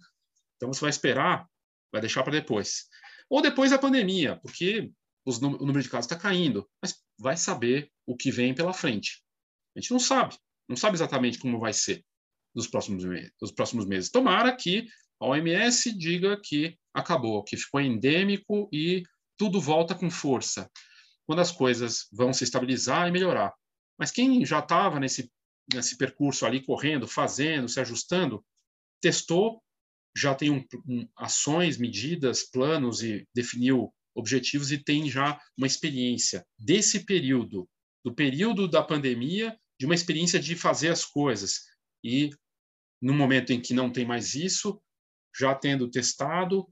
Então 0.56 0.72
você 0.72 0.82
vai 0.82 0.90
esperar, 0.90 1.48
vai 1.92 2.02
deixar 2.02 2.24
para 2.24 2.34
depois. 2.34 2.88
Ou 3.30 3.42
depois 3.42 3.72
da 3.72 3.80
pandemia, 3.80 4.38
porque 4.42 4.92
os, 5.26 5.38
o 5.38 5.50
número 5.50 5.82
de 5.82 5.90
casos 5.90 6.06
está 6.06 6.16
caindo, 6.16 6.70
mas 6.82 7.02
vai 7.18 7.38
saber 7.38 7.92
o 8.06 8.16
que 8.16 8.32
vem 8.32 8.54
pela 8.54 8.74
frente. 8.74 9.24
A 9.76 9.80
gente 9.80 9.92
não 9.92 10.00
sabe, 10.00 10.36
não 10.68 10.76
sabe 10.76 10.96
exatamente 10.96 11.40
como 11.40 11.60
vai 11.60 11.74
ser 11.74 12.04
nos 12.54 12.68
próximos, 12.68 13.04
nos 13.42 13.52
próximos 13.52 13.86
meses. 13.86 14.12
Tomara 14.12 14.56
que 14.56 14.86
a 15.20 15.26
OMS 15.28 15.98
diga 15.98 16.40
que 16.42 16.78
acabou, 16.94 17.44
que 17.44 17.58
ficou 17.58 17.82
endêmico 17.82 18.70
e 18.72 19.04
tudo 19.38 19.60
volta 19.60 19.96
com 19.96 20.10
força, 20.10 20.70
quando 21.26 21.40
as 21.40 21.52
coisas 21.52 22.08
vão 22.12 22.34
se 22.34 22.44
estabilizar 22.44 23.08
e 23.08 23.12
melhorar. 23.12 23.54
Mas 23.98 24.12
quem 24.12 24.46
já 24.46 24.60
estava 24.60 25.00
nesse, 25.00 25.32
nesse 25.74 25.98
percurso 25.98 26.46
ali, 26.46 26.64
correndo, 26.64 27.08
fazendo, 27.08 27.70
se 27.70 27.80
ajustando, 27.80 28.44
testou 29.02 29.62
já 30.16 30.36
tem 30.36 30.50
um, 30.50 30.66
um, 30.88 31.08
ações, 31.16 31.78
medidas, 31.78 32.44
planos 32.44 33.02
e 33.02 33.26
definiu 33.34 33.94
objetivos 34.14 34.72
e 34.72 34.78
tem 34.78 35.10
já 35.10 35.40
uma 35.58 35.68
experiência 35.68 36.46
desse 36.60 37.06
período, 37.06 37.70
do 38.04 38.14
período 38.14 38.68
da 38.68 38.84
pandemia, 38.84 39.58
de 39.80 39.86
uma 39.86 39.96
experiência 39.96 40.40
de 40.40 40.56
fazer 40.56 40.90
as 40.90 41.06
coisas. 41.06 41.62
E 42.04 42.30
no 43.02 43.14
momento 43.14 43.52
em 43.54 43.62
que 43.62 43.74
não 43.74 43.92
tem 43.92 44.06
mais 44.06 44.36
isso, 44.36 44.82
já 45.38 45.56
tendo 45.56 45.90
testado, 45.90 46.68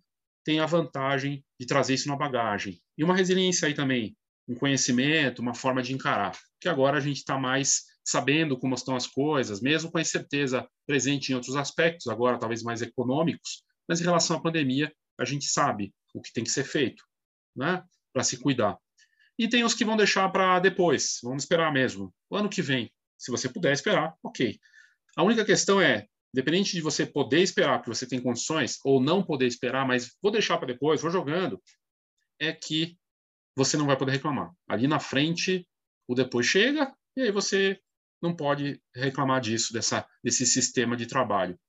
tem 0.49 0.59
a 0.59 0.65
vantagem 0.65 1.45
de 1.59 1.67
trazer 1.67 1.93
isso 1.93 2.07
na 2.07 2.15
bagagem. 2.15 2.81
E 2.97 3.03
uma 3.03 3.15
resiliência 3.15 3.67
aí 3.67 3.75
também, 3.75 4.17
um 4.47 4.55
conhecimento, 4.55 5.43
uma 5.43 5.53
forma 5.53 5.79
de 5.79 5.93
encarar, 5.93 6.35
que 6.59 6.67
agora 6.67 6.97
a 6.97 6.99
gente 6.99 7.17
está 7.17 7.37
mais 7.37 7.83
sabendo 8.03 8.57
como 8.57 8.73
estão 8.73 8.95
as 8.95 9.05
coisas, 9.05 9.61
mesmo 9.61 9.91
com 9.91 9.99
a 9.99 10.01
incerteza 10.01 10.67
presente 10.87 11.29
em 11.29 11.35
outros 11.35 11.55
aspectos, 11.55 12.07
agora 12.07 12.39
talvez 12.39 12.63
mais 12.63 12.81
econômicos, 12.81 13.61
mas 13.87 14.01
em 14.01 14.05
relação 14.05 14.37
à 14.37 14.41
pandemia, 14.41 14.91
a 15.19 15.23
gente 15.23 15.45
sabe 15.45 15.93
o 16.15 16.19
que 16.19 16.33
tem 16.33 16.43
que 16.43 16.49
ser 16.49 16.63
feito, 16.63 17.03
né? 17.55 17.83
Para 18.11 18.23
se 18.23 18.39
cuidar. 18.39 18.75
E 19.37 19.47
tem 19.47 19.63
os 19.63 19.75
que 19.75 19.85
vão 19.85 19.95
deixar 19.95 20.27
para 20.29 20.57
depois, 20.57 21.19
vamos 21.21 21.43
esperar 21.43 21.71
mesmo. 21.71 22.11
O 22.27 22.35
ano 22.35 22.49
que 22.49 22.63
vem, 22.63 22.91
se 23.19 23.29
você 23.29 23.47
puder 23.47 23.73
esperar, 23.73 24.15
ok. 24.23 24.59
A 25.15 25.21
única 25.21 25.45
questão 25.45 25.79
é, 25.79 26.07
independente 26.33 26.73
de 26.73 26.81
você 26.81 27.05
poder 27.05 27.41
esperar, 27.41 27.79
porque 27.79 27.93
você 27.93 28.07
tem 28.07 28.21
condições, 28.21 28.79
ou 28.83 29.01
não 29.01 29.23
poder 29.23 29.47
esperar, 29.47 29.85
mas 29.85 30.15
vou 30.21 30.31
deixar 30.31 30.57
para 30.57 30.67
depois, 30.67 31.01
vou 31.01 31.09
jogando, 31.09 31.61
é 32.39 32.53
que 32.53 32.97
você 33.55 33.75
não 33.75 33.85
vai 33.85 33.97
poder 33.97 34.13
reclamar. 34.13 34.51
Ali 34.67 34.87
na 34.87 34.99
frente, 34.99 35.67
o 36.07 36.15
depois 36.15 36.45
chega, 36.45 36.93
e 37.15 37.21
aí 37.21 37.31
você 37.31 37.79
não 38.21 38.35
pode 38.35 38.81
reclamar 38.95 39.41
disso, 39.41 39.73
dessa, 39.73 40.07
desse 40.23 40.45
sistema 40.45 40.95
de 40.95 41.05
trabalho. 41.05 41.59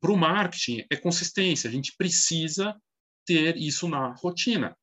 Para 0.00 0.12
o 0.12 0.16
marketing, 0.16 0.86
é 0.90 0.96
consistência. 0.96 1.68
A 1.68 1.72
gente 1.72 1.96
precisa 1.96 2.78
ter 3.26 3.56
isso 3.56 3.88
na 3.88 4.14
rotina. 4.14 4.76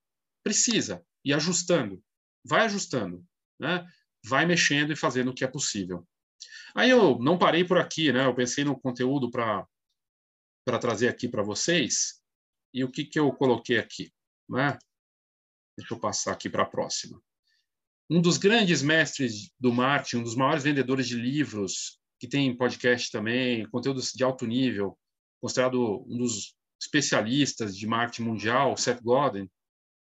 Precisa. 0.44 1.04
E 1.24 1.34
ajustando. 1.34 2.04
Vai 2.44 2.62
ajustando. 2.66 3.24
Né? 3.60 3.86
Vai 4.26 4.46
mexendo 4.46 4.92
e 4.92 4.96
fazendo 4.96 5.30
o 5.30 5.34
que 5.34 5.44
é 5.44 5.48
possível. 5.48 6.08
Aí 6.76 6.90
eu 6.90 7.20
não 7.20 7.38
parei 7.38 7.64
por 7.64 7.78
aqui, 7.78 8.12
né? 8.12 8.26
Eu 8.26 8.36
pensei 8.36 8.64
no 8.64 8.80
conteúdo 8.80 9.30
para 9.30 9.66
para 10.64 10.78
trazer 10.78 11.08
aqui 11.08 11.28
para 11.28 11.44
vocês. 11.44 12.22
E 12.74 12.84
o 12.84 12.92
que, 12.92 13.04
que 13.04 13.20
eu 13.20 13.32
coloquei 13.34 13.78
aqui? 13.78 14.12
Né? 14.48 14.78
Deixa 15.78 15.94
eu 15.94 16.00
passar 16.00 16.34
aqui 16.34 16.50
para 16.50 16.64
a 16.64 16.70
próxima. 16.70 17.22
Um 18.10 18.22
dos 18.22 18.38
grandes 18.38 18.82
mestres 18.82 19.52
do 19.60 19.74
marketing, 19.74 20.18
um 20.18 20.24
dos 20.24 20.36
maiores 20.36 20.64
vendedores 20.64 21.08
de 21.08 21.16
livros, 21.16 22.00
que 22.20 22.28
tem 22.28 22.56
podcast 22.56 23.10
também, 23.10 23.68
conteúdos 23.70 24.12
de 24.12 24.24
alto 24.24 24.46
nível, 24.46 24.98
considerado 25.42 26.06
um 26.08 26.18
dos 26.18 26.56
especialistas 26.80 27.76
de 27.76 27.88
marketing 27.88 28.24
mundial, 28.24 28.78
Seth 28.78 29.02
Godin, 29.02 29.50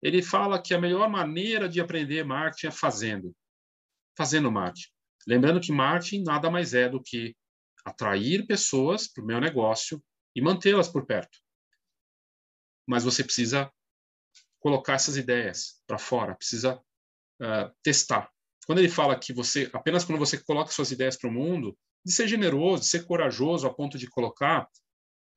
ele 0.02 0.22
fala 0.22 0.62
que 0.62 0.74
a 0.74 0.80
melhor 0.80 1.10
maneira 1.10 1.68
de 1.68 1.82
aprender 1.82 2.24
marketing 2.24 2.68
é 2.68 2.72
fazendo. 2.72 3.36
Fazendo 4.18 4.52
marketing. 4.52 4.95
Lembrando 5.28 5.60
que 5.60 5.72
marketing 5.72 6.24
nada 6.24 6.50
mais 6.50 6.74
é 6.74 6.88
do 6.88 7.02
que 7.02 7.36
atrair 7.84 8.46
pessoas 8.46 9.08
para 9.08 9.24
o 9.24 9.28
meu 9.28 9.40
negócio 9.40 10.04
e 10.36 10.42
mantê-las 10.42 10.88
por 10.88 11.06
perto. 11.06 11.38
Mas 12.88 13.04
você 13.04 13.24
precisa 13.24 13.72
colocar 14.60 14.94
essas 14.94 15.18
ideias 15.18 15.82
para 15.88 15.98
fora, 15.98 16.36
precisa 16.36 16.76
uh, 16.76 17.72
testar. 17.84 18.30
Quando 18.66 18.80
ele 18.80 18.90
fala 18.90 19.18
que 19.18 19.32
você, 19.32 19.70
apenas 19.74 20.04
quando 20.04 20.20
você 20.20 20.38
coloca 20.44 20.72
suas 20.72 20.92
ideias 20.92 21.16
para 21.16 21.30
o 21.30 21.34
mundo, 21.34 21.78
de 22.04 22.12
ser 22.12 22.28
generoso, 22.28 22.82
de 22.82 22.90
ser 22.90 23.06
corajoso 23.06 23.68
a 23.68 23.74
ponto 23.74 23.98
de 23.98 24.08
colocar 24.08 24.68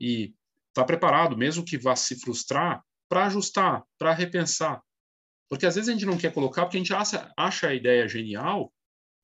e 0.01 0.35
estar 0.69 0.83
tá 0.83 0.85
preparado, 0.85 1.37
mesmo 1.37 1.65
que 1.65 1.79
vá 1.79 1.95
se 1.95 2.19
frustrar, 2.21 2.83
para 3.09 3.27
ajustar, 3.27 3.85
para 3.99 4.13
repensar. 4.13 4.83
Porque 5.49 5.67
às 5.67 5.75
vezes 5.75 5.89
a 5.89 5.93
gente 5.93 6.07
não 6.07 6.19
quer 6.19 6.33
colocar 6.33 6.63
porque 6.65 6.77
a 6.77 6.81
gente 6.81 6.95
acha, 6.95 7.33
acha 7.37 7.69
a 7.69 7.75
ideia 7.75 8.07
genial 8.07 8.73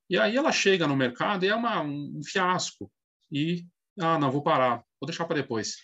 e 0.09 0.19
aí 0.19 0.37
ela 0.37 0.53
chega 0.53 0.87
no 0.87 0.97
mercado 0.97 1.45
e 1.45 1.49
é 1.49 1.55
uma, 1.55 1.83
um 1.83 2.21
fiasco. 2.25 2.91
E, 3.31 3.67
ah, 3.99 4.19
não, 4.19 4.31
vou 4.31 4.43
parar, 4.43 4.77
vou 5.01 5.07
deixar 5.07 5.25
para 5.25 5.37
depois. 5.37 5.77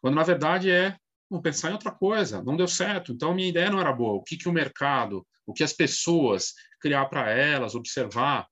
Quando 0.00 0.14
na 0.14 0.22
verdade 0.22 0.70
é, 0.70 0.96
vou 1.28 1.42
pensar 1.42 1.70
em 1.70 1.74
outra 1.74 1.90
coisa, 1.90 2.42
não 2.42 2.56
deu 2.56 2.68
certo, 2.68 3.12
então 3.12 3.34
minha 3.34 3.48
ideia 3.48 3.70
não 3.70 3.80
era 3.80 3.92
boa. 3.92 4.14
O 4.14 4.22
que, 4.22 4.36
que 4.36 4.48
o 4.48 4.52
mercado, 4.52 5.26
o 5.46 5.52
que 5.52 5.64
as 5.64 5.72
pessoas 5.72 6.52
criar 6.80 7.06
para 7.06 7.30
elas, 7.30 7.74
observar, 7.74 8.46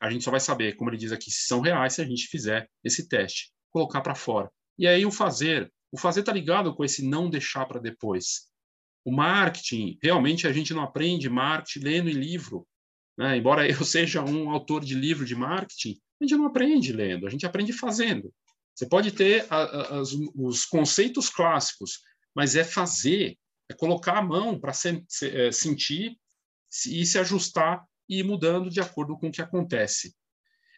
a 0.00 0.10
gente 0.10 0.24
só 0.24 0.30
vai 0.30 0.40
saber, 0.40 0.74
como 0.76 0.90
ele 0.90 0.96
diz 0.96 1.12
aqui, 1.12 1.30
se 1.30 1.46
são 1.46 1.60
reais 1.60 1.94
se 1.94 2.02
a 2.02 2.04
gente 2.04 2.26
fizer 2.26 2.68
esse 2.84 3.08
teste, 3.08 3.50
colocar 3.70 4.00
para 4.00 4.14
fora. 4.14 4.50
E 4.78 4.86
aí 4.86 5.06
o 5.06 5.10
fazer, 5.10 5.72
o 5.90 5.98
fazer 5.98 6.20
está 6.20 6.32
ligado 6.32 6.74
com 6.74 6.84
esse 6.84 7.06
não 7.06 7.30
deixar 7.30 7.66
para 7.66 7.80
depois. 7.80 8.48
O 9.04 9.12
marketing, 9.12 9.98
realmente 10.02 10.46
a 10.46 10.52
gente 10.52 10.74
não 10.74 10.82
aprende 10.82 11.30
marketing 11.30 11.84
lendo 11.84 12.10
em 12.10 12.14
livro. 12.14 12.66
Né? 13.16 13.36
Embora 13.36 13.68
eu 13.68 13.82
seja 13.84 14.22
um 14.22 14.50
autor 14.50 14.84
de 14.84 14.94
livro 14.94 15.24
de 15.24 15.34
marketing, 15.34 15.98
a 16.20 16.24
gente 16.24 16.36
não 16.36 16.46
aprende 16.46 16.92
lendo, 16.92 17.26
a 17.26 17.30
gente 17.30 17.46
aprende 17.46 17.72
fazendo. 17.72 18.32
Você 18.74 18.86
pode 18.86 19.10
ter 19.12 19.46
a, 19.50 19.56
a, 19.56 20.00
as, 20.00 20.12
os 20.34 20.64
conceitos 20.66 21.30
clássicos, 21.30 22.00
mas 22.34 22.56
é 22.56 22.64
fazer, 22.64 23.38
é 23.70 23.74
colocar 23.74 24.18
a 24.18 24.22
mão 24.22 24.60
para 24.60 24.72
se, 24.72 25.02
se, 25.08 25.28
é, 25.28 25.50
sentir 25.50 26.18
e 26.86 27.06
se 27.06 27.18
ajustar 27.18 27.84
e 28.08 28.20
ir 28.20 28.22
mudando 28.22 28.68
de 28.68 28.80
acordo 28.80 29.16
com 29.18 29.28
o 29.28 29.32
que 29.32 29.40
acontece. 29.40 30.14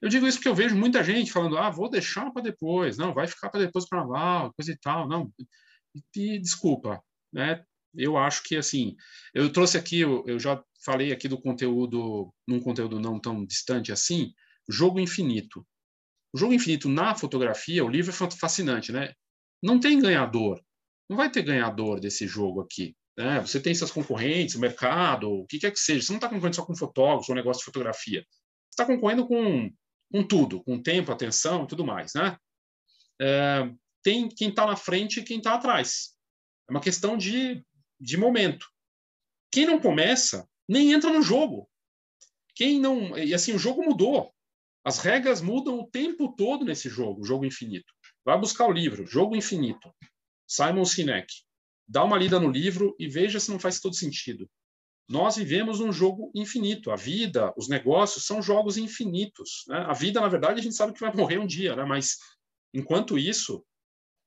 Eu 0.01 0.09
digo 0.09 0.27
isso 0.27 0.39
porque 0.39 0.49
eu 0.49 0.55
vejo 0.55 0.77
muita 0.77 1.03
gente 1.03 1.33
falando, 1.33 1.59
ah, 1.59 1.71
vou 1.71 1.91
deixar 1.91 2.31
para 2.31 2.43
depois, 2.43 2.97
não, 2.97 3.13
vai 3.13 3.27
ficar 3.27 3.51
para 3.51 3.61
depois 3.61 3.89
para 3.89 3.99
carnaval, 3.99 4.53
coisa 4.55 4.71
e 4.73 4.79
tal, 4.79 5.09
não. 5.09 5.33
E, 6.15 6.39
desculpa, 6.39 7.03
né? 7.33 7.65
Eu 7.95 8.17
acho 8.17 8.43
que 8.43 8.57
assim, 8.57 8.97
eu 9.35 9.53
trouxe 9.53 9.77
aqui, 9.77 10.01
eu, 10.01 10.39
já 10.39 10.63
falei 10.85 11.13
aqui 11.13 11.29
do 11.29 11.41
conteúdo, 11.41 12.33
num 12.47 12.61
conteúdo 12.61 13.01
não 13.01 13.19
tão 13.19 13.45
distante 13.45 13.93
assim, 13.93 14.33
jogo 14.69 15.01
infinito. 15.01 15.67
O 16.33 16.39
jogo 16.39 16.53
infinito 16.53 16.89
na 16.89 17.15
fotografia, 17.15 17.85
o 17.85 17.89
livro 17.89 18.11
é 18.11 18.31
fascinante, 18.31 18.93
né? 18.93 19.13
Não 19.63 19.81
tem 19.81 19.99
ganhador, 19.99 20.63
não 21.09 21.17
vai 21.17 21.31
ter 21.31 21.43
ganhador 21.43 21.99
desse 22.01 22.27
jogo 22.27 22.61
aqui. 22.61 22.95
Né? 23.17 23.41
Você 23.41 23.59
tem 23.59 23.75
seus 23.75 23.91
concorrentes, 23.91 24.55
o 24.55 24.61
mercado, 24.61 25.31
o 25.31 25.47
que 25.47 25.59
quer 25.59 25.73
que 25.73 25.81
seja. 25.81 26.03
Você 26.03 26.13
não 26.13 26.19
está 26.19 26.29
concorrendo 26.29 26.55
só 26.55 26.65
com 26.65 26.77
fotógrafos 26.77 27.29
ou 27.29 27.35
negócio 27.35 27.61
de 27.61 27.65
fotografia. 27.65 28.21
Você 28.21 28.83
está 28.83 28.87
concorrendo 28.87 29.27
com 29.27 29.71
com 30.11 30.27
tudo, 30.27 30.63
com 30.65 30.83
tempo, 30.83 31.13
atenção 31.13 31.65
e 31.65 31.67
tudo 31.67 31.85
mais, 31.85 32.15
né? 32.15 32.37
É, 33.21 33.71
tem 34.03 34.29
quem 34.29 34.49
está 34.49 34.67
na 34.67 34.77
frente 34.77 35.21
e 35.21 35.23
quem 35.23 35.39
está 35.39 35.55
atrás. 35.55 36.15
É 36.69 36.73
uma 36.73 36.81
questão 36.81 37.17
de, 37.17 37.65
de 38.01 38.17
momento. 38.17 38.67
Quem 39.51 39.67
não 39.67 39.81
começa 39.81 40.49
nem 40.69 40.93
entra 40.93 41.13
no 41.13 41.23
jogo. 41.23 41.69
Quem 42.55 42.81
não 42.81 43.17
e 43.17 43.33
assim 43.35 43.55
o 43.55 43.59
jogo 43.59 43.83
mudou. 43.83 44.33
As 44.85 44.99
regras 44.99 45.41
mudam 45.41 45.79
o 45.79 45.87
tempo 45.87 46.35
todo 46.35 46.65
nesse 46.65 46.89
jogo, 46.89 47.25
jogo 47.25 47.45
infinito. 47.45 47.93
Vai 48.25 48.39
buscar 48.39 48.67
o 48.67 48.73
livro, 48.73 49.07
Jogo 49.07 49.37
Infinito, 49.37 49.91
Simon 50.47 50.85
Sinek. 50.85 51.33
Dá 51.87 52.05
uma 52.05 52.19
lida 52.19 52.39
no 52.39 52.51
livro 52.51 52.95
e 52.99 53.09
veja 53.09 53.41
se 53.41 53.51
não 53.51 53.59
faz 53.59 53.81
todo 53.81 53.95
sentido. 53.95 54.49
Nós 55.09 55.37
vivemos 55.37 55.81
um 55.81 55.91
jogo 55.91 56.31
infinito. 56.35 56.91
A 56.91 56.97
vida, 56.97 57.55
os 57.57 57.69
negócios 57.69 58.27
são 58.27 58.43
jogos 58.43 58.77
infinitos. 58.77 59.65
Né? 59.69 59.79
A 59.79 59.95
vida, 59.95 60.21
na 60.21 60.29
verdade, 60.29 60.61
a 60.61 60.63
gente 60.63 60.75
sabe 60.75 60.93
que 60.93 61.01
vai 61.01 61.15
morrer 61.15 61.39
um 61.39 61.47
dia, 61.47 61.75
né? 61.75 61.85
mas 61.85 62.19
enquanto 62.75 63.19
isso, 63.19 63.65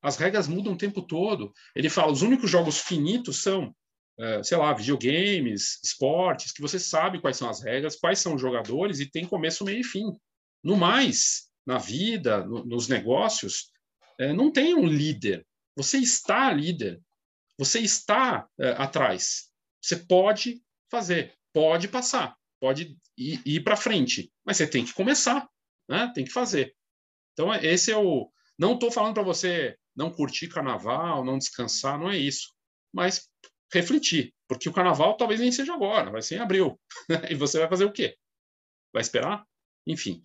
as 0.01 0.17
regras 0.17 0.47
mudam 0.47 0.73
o 0.73 0.77
tempo 0.77 1.01
todo. 1.01 1.53
Ele 1.75 1.89
fala: 1.89 2.11
os 2.11 2.21
únicos 2.21 2.49
jogos 2.49 2.79
finitos 2.79 3.41
são, 3.41 3.75
é, 4.19 4.41
sei 4.43 4.57
lá, 4.57 4.73
videogames, 4.73 5.79
esportes, 5.83 6.51
que 6.51 6.61
você 6.61 6.79
sabe 6.79 7.21
quais 7.21 7.37
são 7.37 7.49
as 7.49 7.61
regras, 7.61 7.95
quais 7.95 8.19
são 8.19 8.35
os 8.35 8.41
jogadores 8.41 8.99
e 8.99 9.09
tem 9.09 9.25
começo, 9.25 9.65
meio 9.65 9.79
e 9.79 9.83
fim. 9.83 10.05
No 10.63 10.75
mais, 10.75 11.49
na 11.65 11.77
vida, 11.77 12.45
no, 12.45 12.65
nos 12.65 12.87
negócios, 12.87 13.71
é, 14.19 14.33
não 14.33 14.51
tem 14.51 14.73
um 14.73 14.85
líder. 14.85 15.45
Você 15.75 15.97
está 15.97 16.51
líder. 16.51 17.01
Você 17.57 17.79
está 17.79 18.47
é, 18.59 18.71
atrás. 18.71 19.49
Você 19.81 19.95
pode 19.95 20.61
fazer. 20.89 21.33
Pode 21.53 21.87
passar, 21.89 22.37
pode 22.61 22.97
ir, 23.17 23.41
ir 23.45 23.59
para 23.61 23.75
frente, 23.75 24.31
mas 24.45 24.55
você 24.55 24.65
tem 24.65 24.85
que 24.85 24.93
começar, 24.93 25.49
né? 25.89 26.09
tem 26.15 26.23
que 26.23 26.31
fazer. 26.31 26.73
Então, 27.33 27.53
esse 27.55 27.91
é 27.91 27.97
o. 27.97 28.31
Não 28.57 28.75
estou 28.75 28.89
falando 28.89 29.13
para 29.13 29.23
você 29.23 29.77
não 30.01 30.11
curtir 30.11 30.47
carnaval, 30.47 31.23
não 31.23 31.37
descansar, 31.37 31.99
não 31.99 32.09
é 32.09 32.17
isso. 32.17 32.53
Mas 32.91 33.29
refletir, 33.71 34.33
porque 34.47 34.67
o 34.67 34.73
carnaval 34.73 35.15
talvez 35.15 35.39
nem 35.39 35.51
seja 35.51 35.73
agora, 35.73 36.09
vai 36.09 36.21
ser 36.21 36.35
em 36.35 36.39
abril. 36.39 36.79
e 37.29 37.35
você 37.35 37.59
vai 37.59 37.69
fazer 37.69 37.85
o 37.85 37.91
quê? 37.91 38.17
Vai 38.91 39.01
esperar? 39.01 39.45
Enfim. 39.85 40.21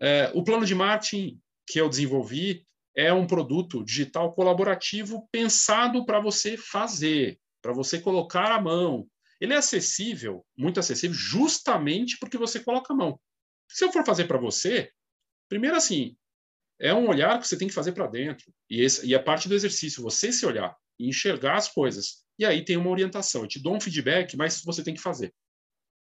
É, 0.00 0.32
o 0.34 0.42
plano 0.42 0.64
de 0.64 0.74
marketing 0.74 1.38
que 1.66 1.78
eu 1.80 1.88
desenvolvi 1.88 2.66
é 2.96 3.12
um 3.12 3.26
produto 3.26 3.84
digital 3.84 4.32
colaborativo 4.32 5.28
pensado 5.30 6.04
para 6.04 6.18
você 6.18 6.56
fazer, 6.56 7.38
para 7.62 7.72
você 7.72 8.00
colocar 8.00 8.50
a 8.50 8.60
mão, 8.60 9.06
ele 9.40 9.52
é 9.54 9.56
acessível, 9.56 10.44
muito 10.56 10.80
acessível, 10.80 11.14
justamente 11.14 12.18
porque 12.18 12.36
você 12.36 12.60
coloca 12.60 12.92
a 12.92 12.96
mão. 12.96 13.20
Se 13.68 13.84
eu 13.84 13.92
for 13.92 14.04
fazer 14.04 14.24
para 14.24 14.38
você, 14.38 14.90
primeiro 15.48 15.76
assim, 15.76 16.16
é 16.80 16.94
um 16.94 17.08
olhar 17.08 17.38
que 17.38 17.46
você 17.46 17.58
tem 17.58 17.68
que 17.68 17.74
fazer 17.74 17.92
para 17.92 18.06
dentro. 18.06 18.52
E, 18.68 18.80
esse, 18.80 19.06
e 19.06 19.14
é 19.14 19.18
parte 19.18 19.48
do 19.48 19.54
exercício, 19.54 20.02
você 20.02 20.32
se 20.32 20.46
olhar 20.46 20.74
e 20.98 21.08
enxergar 21.08 21.56
as 21.56 21.68
coisas. 21.68 22.24
E 22.38 22.44
aí 22.44 22.64
tem 22.64 22.76
uma 22.76 22.90
orientação. 22.90 23.42
Eu 23.42 23.48
te 23.48 23.62
dou 23.62 23.76
um 23.76 23.80
feedback, 23.80 24.36
mas 24.36 24.62
você 24.64 24.82
tem 24.82 24.94
que 24.94 25.00
fazer. 25.00 25.32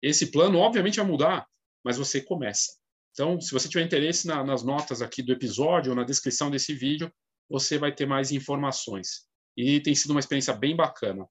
Esse 0.02 0.30
plano, 0.30 0.58
obviamente, 0.58 0.96
vai 0.96 1.06
mudar, 1.06 1.46
mas 1.84 1.96
você 1.96 2.20
começa. 2.20 2.72
Então, 3.12 3.40
se 3.40 3.52
você 3.52 3.68
tiver 3.68 3.84
interesse 3.84 4.26
na, 4.26 4.44
nas 4.44 4.62
notas 4.62 5.00
aqui 5.00 5.22
do 5.22 5.32
episódio 5.32 5.90
ou 5.90 5.96
na 5.96 6.04
descrição 6.04 6.50
desse 6.50 6.74
vídeo, 6.74 7.10
você 7.48 7.78
vai 7.78 7.94
ter 7.94 8.06
mais 8.06 8.32
informações. 8.32 9.24
E 9.56 9.80
tem 9.80 9.94
sido 9.94 10.10
uma 10.10 10.20
experiência 10.20 10.52
bem 10.52 10.76
bacana. 10.76 11.26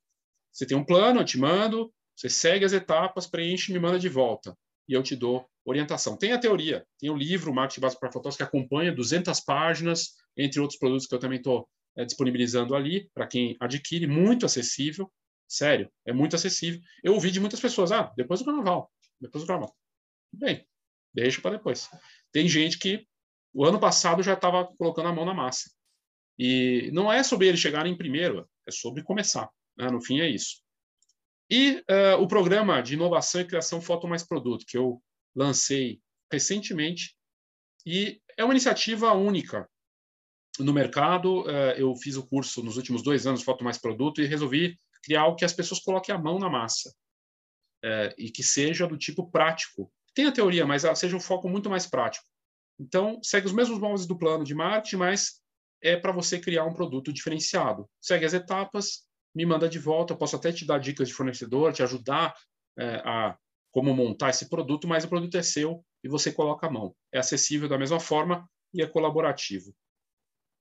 Você 0.51 0.65
tem 0.65 0.77
um 0.77 0.84
plano, 0.84 1.20
eu 1.20 1.25
te 1.25 1.38
mando, 1.38 1.94
você 2.15 2.30
segue 2.30 2.63
as 2.63 2.74
etapas, 2.74 3.27
preenche 3.27 3.72
e 3.72 3.74
me 3.74 3.80
manda 3.80 4.00
de 4.00 4.08
volta. 4.10 4.58
E 4.88 4.94
eu 4.94 5.04
te 5.04 5.15
dou 5.15 5.46
orientação. 5.65 6.15
Tem 6.15 6.31
a 6.31 6.39
teoria, 6.39 6.86
tem 7.00 7.10
o 7.10 7.17
livro 7.17 7.53
Marketing 7.53 7.81
Básico 7.81 8.00
para 8.00 8.12
Fotógrafos 8.12 8.38
que 8.38 8.43
acompanha 8.43 8.93
200 8.93 9.39
páginas, 9.41 10.13
entre 10.38 10.60
outros 10.60 10.79
produtos 10.79 11.07
que 11.07 11.15
eu 11.15 11.19
também 11.19 11.39
estou 11.39 11.67
é, 11.98 12.05
disponibilizando 12.05 12.75
ali 12.75 13.10
para 13.13 13.27
quem 13.27 13.57
adquire, 13.60 14.05
muito 14.05 14.45
acessível, 14.45 15.12
sério, 15.48 15.91
é 16.05 16.13
muito 16.13 16.36
acessível. 16.36 16.79
Eu 17.03 17.13
ouvi 17.13 17.31
de 17.31 17.39
muitas 17.39 17.60
pessoas, 17.60 17.91
ah, 17.91 18.13
depois 18.15 18.39
do 18.39 18.45
carnaval, 18.45 18.91
depois 19.19 19.43
do 19.43 19.48
carnaval. 19.48 19.75
Bem, 20.31 20.65
deixa 21.13 21.41
para 21.41 21.57
depois. 21.57 21.89
Tem 22.31 22.48
gente 22.48 22.77
que 22.77 23.07
o 23.53 23.65
ano 23.65 23.79
passado 23.79 24.22
já 24.22 24.34
estava 24.34 24.65
colocando 24.77 25.07
a 25.07 25.13
mão 25.13 25.25
na 25.25 25.34
massa. 25.34 25.72
E 26.38 26.89
não 26.91 27.12
é 27.12 27.24
sobre 27.24 27.48
ele 27.48 27.57
chegar 27.57 27.86
em 27.86 27.98
primeiro, 27.98 28.48
é 28.67 28.72
sobre 28.72 29.01
começar. 29.01 29.50
Né? 29.77 29.89
No 29.89 30.01
fim, 30.01 30.19
é 30.19 30.29
isso. 30.29 30.62
E 31.50 31.84
uh, 31.89 32.22
o 32.22 32.27
programa 32.27 32.81
de 32.81 32.95
inovação 32.95 33.39
e 33.39 33.45
criação 33.45 33.79
Foto 33.79 34.07
Mais 34.07 34.24
Produto, 34.24 34.65
que 34.67 34.77
eu 34.77 35.01
lancei 35.36 36.01
recentemente, 36.32 37.15
e 37.86 38.22
é 38.38 38.44
uma 38.44 38.54
iniciativa 38.54 39.12
única 39.13 39.70
no 40.60 40.74
mercado. 40.74 41.42
Uh, 41.42 41.72
eu 41.77 41.96
fiz 41.96 42.15
o 42.15 42.25
curso 42.25 42.63
nos 42.63 42.77
últimos 42.77 43.04
dois 43.04 43.27
anos, 43.27 43.44
Foto 43.44 43.63
Mais 43.63 43.77
Produto, 43.77 44.22
e 44.22 44.25
resolvi 44.25 44.80
criar 45.04 45.22
algo 45.22 45.38
que 45.38 45.46
as 45.46 45.54
pessoas 45.54 45.80
coloquem 45.80 46.13
a 46.13 46.18
mão 46.18 46.39
na 46.39 46.50
massa 46.50 46.89
uh, 47.84 48.13
e 48.18 48.32
que 48.32 48.44
seja 48.44 48.88
do 48.88 48.98
tipo 48.98 49.30
prático. 49.30 49.92
Tem 50.13 50.25
a 50.25 50.32
teoria, 50.32 50.65
mas 50.65 50.84
seja 50.98 51.15
um 51.15 51.20
foco 51.20 51.50
muito 51.50 51.70
mais 51.70 51.86
prático. 51.86 52.25
Então, 52.80 53.20
segue 53.22 53.48
os 53.48 53.54
mesmos 53.54 53.80
moldes 53.80 54.06
do 54.06 54.18
plano 54.18 54.44
de 54.44 54.56
marketing, 54.56 54.98
mas 54.98 55.42
é 55.82 55.96
para 55.96 56.12
você 56.12 56.39
criar 56.39 56.65
um 56.65 56.74
produto 56.74 57.13
diferenciado. 57.13 57.88
Segue 58.01 58.25
as 58.25 58.34
etapas, 58.34 59.06
me 59.34 59.46
manda 59.46 59.70
de 59.70 59.77
volta, 59.77 60.13
eu 60.13 60.18
posso 60.18 60.36
até 60.36 60.51
te 60.51 60.65
dar 60.65 60.80
dicas 60.80 61.08
de 61.08 61.13
fornecedor, 61.13 61.74
te 61.74 61.84
ajudar 61.84 62.34
é, 62.77 63.01
a 63.06 63.38
como 63.75 63.94
montar 63.94 64.29
esse 64.29 64.48
produto, 64.48 64.88
mas 64.88 65.03
o 65.03 65.10
produto 65.10 65.36
é 65.36 65.44
seu 65.44 65.84
e 66.01 66.08
você 66.08 66.32
coloca 66.32 66.65
a 66.65 66.72
mão. 66.72 66.96
É 67.13 67.20
acessível 67.20 67.67
da 67.67 67.77
mesma 67.77 68.00
forma 68.00 68.50
e 68.74 68.82
é 68.82 68.88
colaborativo. 68.88 69.75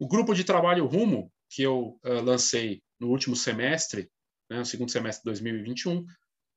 O 0.01 0.09
grupo 0.09 0.35
de 0.35 0.43
trabalho 0.43 0.85
Rumo, 0.85 1.33
que 1.49 1.63
eu 1.63 1.97
uh, 2.05 2.21
lancei 2.25 2.83
no 2.99 3.11
último 3.11 3.37
semestre, 3.37 4.11
né, 4.51 4.59
no 4.59 4.65
segundo 4.65 4.91
semestre 4.91 5.21
de 5.21 5.27
2021, 5.27 6.05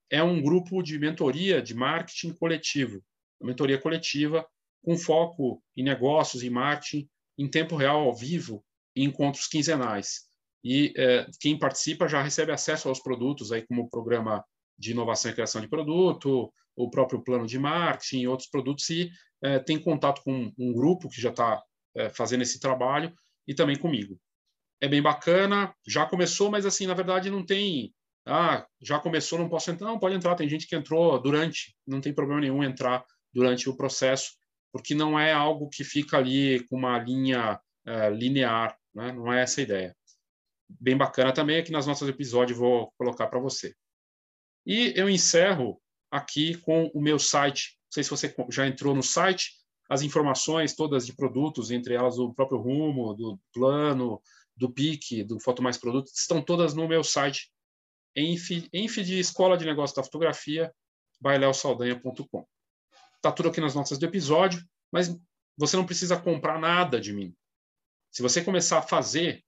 é 0.10 0.24
um 0.24 0.42
grupo 0.42 0.82
de 0.82 0.98
mentoria 0.98 1.62
de 1.62 1.76
marketing 1.76 2.34
coletivo, 2.34 3.04
mentoria 3.40 3.80
coletiva 3.80 4.44
com 4.84 4.98
foco 4.98 5.62
em 5.76 5.84
negócios 5.84 6.42
e 6.42 6.50
marketing 6.50 7.08
em 7.38 7.48
tempo 7.48 7.76
real, 7.76 8.00
ao 8.00 8.16
vivo, 8.16 8.66
em 8.96 9.04
encontros 9.04 9.46
quinzenais. 9.46 10.28
E 10.64 10.92
é, 10.98 11.28
quem 11.40 11.60
participa 11.60 12.08
já 12.08 12.20
recebe 12.20 12.52
acesso 12.52 12.90
aos 12.90 13.00
produtos, 13.00 13.52
aí 13.52 13.64
como 13.68 13.84
o 13.84 13.90
programa 13.92 14.44
de 14.78 14.92
inovação 14.92 15.32
e 15.32 15.34
criação 15.34 15.62
de 15.62 15.68
produto, 15.68 16.52
o 16.76 16.90
próprio 16.90 17.24
plano 17.24 17.48
de 17.48 17.58
marketing 17.58 18.26
outros 18.28 18.50
produtos, 18.50 18.90
e 18.90 19.10
é, 19.42 19.60
tem 19.60 19.80
contato 19.80 20.22
com 20.24 20.52
um 20.58 20.74
grupo 20.74 21.10
que 21.10 21.22
já 21.22 21.30
está 21.30 21.62
é, 21.96 22.10
fazendo 22.10 22.42
esse 22.42 22.60
trabalho 22.60 23.14
e 23.48 23.54
também 23.54 23.78
comigo. 23.78 24.20
É 24.80 24.88
bem 24.88 25.02
bacana, 25.02 25.74
já 25.86 26.06
começou, 26.06 26.52
mas 26.52 26.66
assim, 26.66 26.86
na 26.86 26.94
verdade 26.94 27.30
não 27.30 27.44
tem. 27.44 27.94
Ah, 28.26 28.68
já 28.82 29.00
começou, 29.00 29.40
não 29.40 29.50
posso 29.50 29.72
entrar. 29.72 29.88
Não, 29.88 29.98
pode 29.98 30.16
entrar. 30.16 30.36
Tem 30.36 30.50
gente 30.50 30.68
que 30.68 30.76
entrou 30.76 31.20
durante, 31.20 31.76
não 31.88 32.02
tem 32.02 32.14
problema 32.14 32.42
nenhum 32.42 32.64
entrar 32.64 33.04
durante 33.34 33.70
o 33.70 33.76
processo 33.76 34.32
porque 34.72 34.94
não 34.94 35.20
é 35.20 35.34
algo 35.34 35.70
que 35.70 35.84
fica 35.84 36.18
ali 36.18 36.64
com 36.68 36.78
uma 36.78 37.00
linha 37.00 37.60
uh, 37.88 38.14
linear, 38.14 38.78
né? 38.94 39.12
não 39.12 39.32
é 39.34 39.42
essa 39.42 39.62
a 39.62 39.64
ideia. 39.64 39.96
Bem 40.70 40.98
bacana 40.98 41.34
também 41.34 41.58
aqui 41.58 41.72
nas 41.72 41.88
nossas 41.88 42.08
episódios 42.10 42.58
vou 42.58 42.92
colocar 42.98 43.28
para 43.28 43.40
você. 43.40 43.74
E 44.68 44.92
eu 44.98 45.10
encerro 45.10 45.82
aqui 46.12 46.58
com 46.58 46.92
o 46.94 47.02
meu 47.02 47.18
site. 47.18 47.78
Não 47.86 47.92
sei 47.94 48.04
se 48.04 48.10
você 48.10 48.36
já 48.50 48.68
entrou 48.68 48.94
no 48.94 49.02
site, 49.02 49.54
as 49.90 50.02
informações 50.02 50.76
todas 50.76 51.06
de 51.06 51.16
produtos, 51.16 51.72
entre 51.72 51.94
elas 51.94 52.20
o 52.20 52.34
próprio 52.34 52.60
rumo, 52.60 53.14
do 53.14 53.40
plano, 53.54 54.22
do 54.58 54.70
PIC, 54.70 55.24
do 55.24 55.40
Foto 55.40 55.64
Mais 55.64 55.78
Produtos, 55.78 56.12
estão 56.18 56.42
todas 56.42 56.74
no 56.74 56.86
meu 56.86 57.02
site, 57.02 57.50
enf, 58.14 58.68
enf 58.74 58.98
de 58.98 59.18
Escola 59.18 59.58
de 59.58 59.64
Negócios 59.64 59.96
da 59.96 60.04
Fotografia, 60.04 60.74
baileosaldanha.com. 61.22 62.46
Está 63.16 63.32
tudo 63.32 63.48
aqui 63.48 63.62
nas 63.62 63.74
notas 63.74 63.98
do 63.98 64.06
episódio, 64.06 64.62
mas 64.92 65.18
você 65.56 65.78
não 65.78 65.86
precisa 65.86 66.20
comprar 66.20 66.60
nada 66.60 67.00
de 67.00 67.14
mim. 67.14 67.34
Se 68.12 68.22
você 68.22 68.44
começar 68.44 68.80
a 68.80 68.82
fazer 68.82 69.42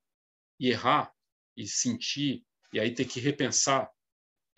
e 0.57 0.69
errar 0.69 1.11
e 1.57 1.67
sentir 1.67 2.45
e 2.71 2.79
aí 2.79 2.93
ter 2.93 3.03
que 3.03 3.19
repensar, 3.19 3.91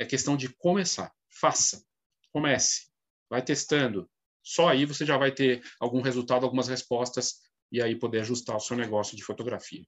é 0.02 0.06
questão 0.06 0.36
de 0.36 0.50
começar. 0.50 1.14
Faça. 1.30 1.86
Comece. 2.32 2.88
Vai 3.30 3.44
testando. 3.44 4.10
Só 4.44 4.68
aí 4.68 4.84
você 4.84 5.06
já 5.06 5.16
vai 5.16 5.32
ter 5.32 5.62
algum 5.80 6.02
resultado, 6.02 6.44
algumas 6.44 6.68
respostas 6.68 7.36
e 7.72 7.80
aí 7.80 7.96
poder 7.96 8.22
ajustar 8.22 8.58
o 8.58 8.60
seu 8.60 8.76
negócio 8.76 9.16
de 9.16 9.24
fotografia. 9.24 9.86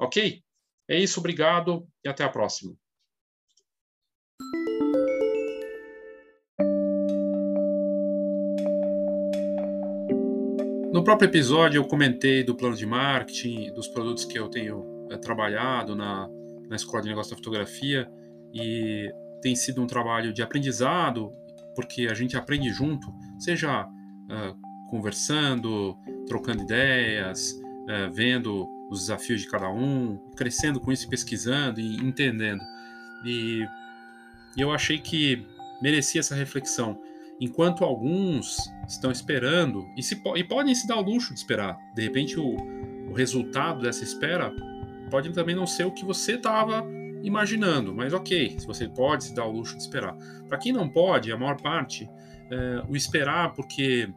Ok? 0.00 0.42
É 0.88 0.98
isso, 0.98 1.20
obrigado 1.20 1.88
e 2.04 2.08
até 2.08 2.24
a 2.24 2.28
próxima. 2.28 2.76
No 10.92 11.04
próprio 11.04 11.28
episódio, 11.28 11.78
eu 11.78 11.86
comentei 11.86 12.42
do 12.42 12.56
plano 12.56 12.76
de 12.76 12.84
marketing, 12.84 13.72
dos 13.72 13.86
produtos 13.86 14.24
que 14.24 14.38
eu 14.38 14.48
tenho 14.48 15.08
é, 15.10 15.16
trabalhado 15.16 15.94
na, 15.94 16.28
na 16.68 16.74
Escola 16.74 17.02
de 17.02 17.08
Negócio 17.08 17.30
da 17.30 17.36
Fotografia, 17.36 18.10
e 18.52 19.10
tem 19.42 19.54
sido 19.54 19.82
um 19.82 19.86
trabalho 19.86 20.32
de 20.32 20.40
aprendizado, 20.40 21.32
porque 21.74 22.06
a 22.10 22.14
gente 22.14 22.36
aprende 22.36 22.70
junto, 22.70 23.12
seja 23.38 23.84
uh, 23.84 24.88
conversando, 24.88 25.98
trocando 26.26 26.62
ideias, 26.62 27.52
uh, 27.52 28.12
vendo 28.12 28.66
os 28.90 29.00
desafios 29.00 29.40
de 29.42 29.48
cada 29.48 29.68
um, 29.68 30.16
crescendo 30.36 30.80
com 30.80 30.92
isso, 30.92 31.08
pesquisando 31.08 31.80
e 31.80 31.96
entendendo. 31.96 32.62
E, 33.24 33.66
eu 34.56 34.70
achei 34.70 34.98
que 34.98 35.46
merecia 35.80 36.20
essa 36.20 36.34
reflexão 36.34 37.00
enquanto 37.40 37.84
alguns 37.84 38.58
estão 38.86 39.10
esperando 39.10 39.86
e, 39.96 40.02
se, 40.02 40.20
e 40.36 40.44
podem 40.44 40.74
se 40.74 40.86
dar 40.86 40.98
o 40.98 41.02
luxo 41.02 41.32
de 41.32 41.40
esperar. 41.40 41.74
De 41.94 42.02
repente, 42.02 42.38
o, 42.38 42.56
o 43.10 43.14
resultado 43.14 43.80
dessa 43.80 44.04
espera 44.04 44.52
pode 45.10 45.32
também 45.32 45.56
não 45.56 45.66
ser 45.66 45.84
o 45.84 45.90
que 45.90 46.04
você 46.04 46.34
estava 46.34 46.86
imaginando, 47.22 47.94
mas 47.94 48.12
ok, 48.12 48.58
se 48.58 48.66
você 48.66 48.88
pode 48.88 49.24
se 49.24 49.34
dar 49.34 49.46
o 49.46 49.52
luxo 49.52 49.76
de 49.76 49.82
esperar. 49.82 50.16
Para 50.48 50.58
quem 50.58 50.72
não 50.72 50.88
pode, 50.88 51.30
a 51.32 51.36
maior 51.36 51.60
parte, 51.60 52.08
é, 52.50 52.82
o 52.88 52.96
esperar 52.96 53.52
porque 53.54 54.08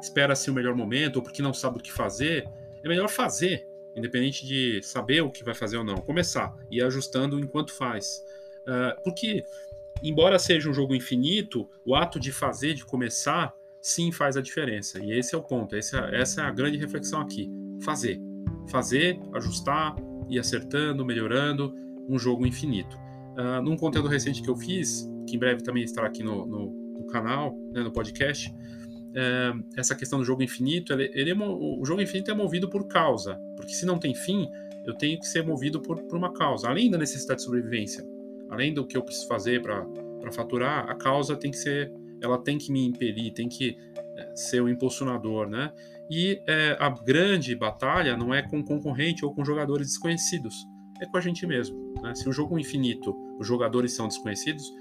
espera-se 0.00 0.50
o 0.50 0.54
melhor 0.54 0.74
momento 0.74 1.16
ou 1.16 1.22
porque 1.22 1.42
não 1.42 1.52
sabe 1.52 1.78
o 1.78 1.82
que 1.82 1.92
fazer, 1.92 2.48
é 2.82 2.88
melhor 2.88 3.08
fazer, 3.08 3.66
independente 3.96 4.46
de 4.46 4.82
saber 4.82 5.20
o 5.22 5.30
que 5.30 5.44
vai 5.44 5.54
fazer 5.54 5.76
ou 5.76 5.84
não. 5.84 5.96
Começar 5.96 6.54
e 6.70 6.78
ir 6.78 6.82
ajustando 6.82 7.38
enquanto 7.38 7.72
faz. 7.72 8.22
Uh, 8.62 9.02
porque 9.02 9.44
embora 10.02 10.38
seja 10.38 10.68
um 10.68 10.74
jogo 10.74 10.94
infinito, 10.94 11.68
o 11.84 11.94
ato 11.94 12.18
de 12.18 12.32
fazer, 12.32 12.74
de 12.74 12.84
começar, 12.84 13.52
sim 13.80 14.12
faz 14.12 14.36
a 14.36 14.42
diferença. 14.42 14.98
E 15.02 15.12
esse 15.12 15.34
é 15.34 15.38
o 15.38 15.42
ponto, 15.42 15.74
essa, 15.74 15.98
essa 16.12 16.42
é 16.42 16.44
a 16.44 16.50
grande 16.50 16.78
reflexão 16.78 17.20
aqui. 17.20 17.50
Fazer. 17.82 18.20
Fazer, 18.70 19.18
ajustar, 19.34 19.96
ir 20.28 20.38
acertando, 20.38 21.04
melhorando, 21.04 21.74
um 22.10 22.18
jogo 22.18 22.46
infinito. 22.46 22.98
Uh, 23.38 23.62
num 23.62 23.76
conteúdo 23.76 24.08
recente 24.08 24.42
que 24.42 24.50
eu 24.50 24.56
fiz, 24.56 25.08
que 25.26 25.36
em 25.36 25.38
breve 25.38 25.62
também 25.62 25.82
estará 25.82 26.08
aqui 26.08 26.22
no, 26.22 26.44
no, 26.46 26.70
no 26.98 27.06
canal, 27.06 27.56
né, 27.72 27.82
no 27.82 27.92
podcast, 27.92 28.50
uh, 28.50 29.64
essa 29.76 29.94
questão 29.94 30.18
do 30.18 30.24
jogo 30.24 30.42
infinito, 30.42 30.92
ele, 30.92 31.10
ele 31.14 31.30
é, 31.30 31.34
o 31.34 31.84
jogo 31.84 32.02
infinito 32.02 32.30
é 32.30 32.34
movido 32.34 32.68
por 32.68 32.86
causa, 32.88 33.40
porque 33.56 33.72
se 33.72 33.86
não 33.86 33.98
tem 33.98 34.14
fim, 34.14 34.48
eu 34.84 34.94
tenho 34.94 35.18
que 35.18 35.26
ser 35.26 35.44
movido 35.44 35.80
por, 35.80 36.02
por 36.02 36.16
uma 36.16 36.32
causa, 36.32 36.68
além 36.68 36.90
da 36.90 36.98
necessidade 36.98 37.38
de 37.38 37.44
sobrevivência 37.44 38.04
além 38.50 38.74
do 38.74 38.84
que 38.84 38.96
eu 38.96 39.02
preciso 39.02 39.28
fazer 39.28 39.62
para 39.62 40.32
faturar, 40.32 40.90
a 40.90 40.94
causa 40.94 41.36
tem 41.36 41.50
que 41.50 41.56
ser, 41.56 41.90
ela 42.20 42.36
tem 42.36 42.58
que 42.58 42.70
me 42.70 42.84
impelir, 42.84 43.32
tem 43.32 43.48
que 43.48 43.78
é, 44.16 44.36
ser 44.36 44.60
o 44.60 44.68
impulsionador, 44.68 45.48
né? 45.48 45.72
E 46.10 46.42
é, 46.46 46.76
a 46.80 46.90
grande 46.90 47.54
batalha 47.54 48.16
não 48.16 48.34
é 48.34 48.42
com 48.42 48.62
concorrente 48.62 49.24
ou 49.24 49.32
com 49.32 49.44
jogadores 49.44 49.86
desconhecidos, 49.86 50.54
é 51.00 51.06
com 51.06 51.16
a 51.16 51.20
gente 51.20 51.46
mesmo. 51.46 51.94
Né? 52.02 52.14
Se 52.14 52.28
o 52.28 52.32
jogo 52.32 52.56
é 52.56 52.60
infinito, 52.60 53.16
os 53.38 53.46
jogadores 53.46 53.92
são 53.92 54.06
desconhecidos 54.06 54.72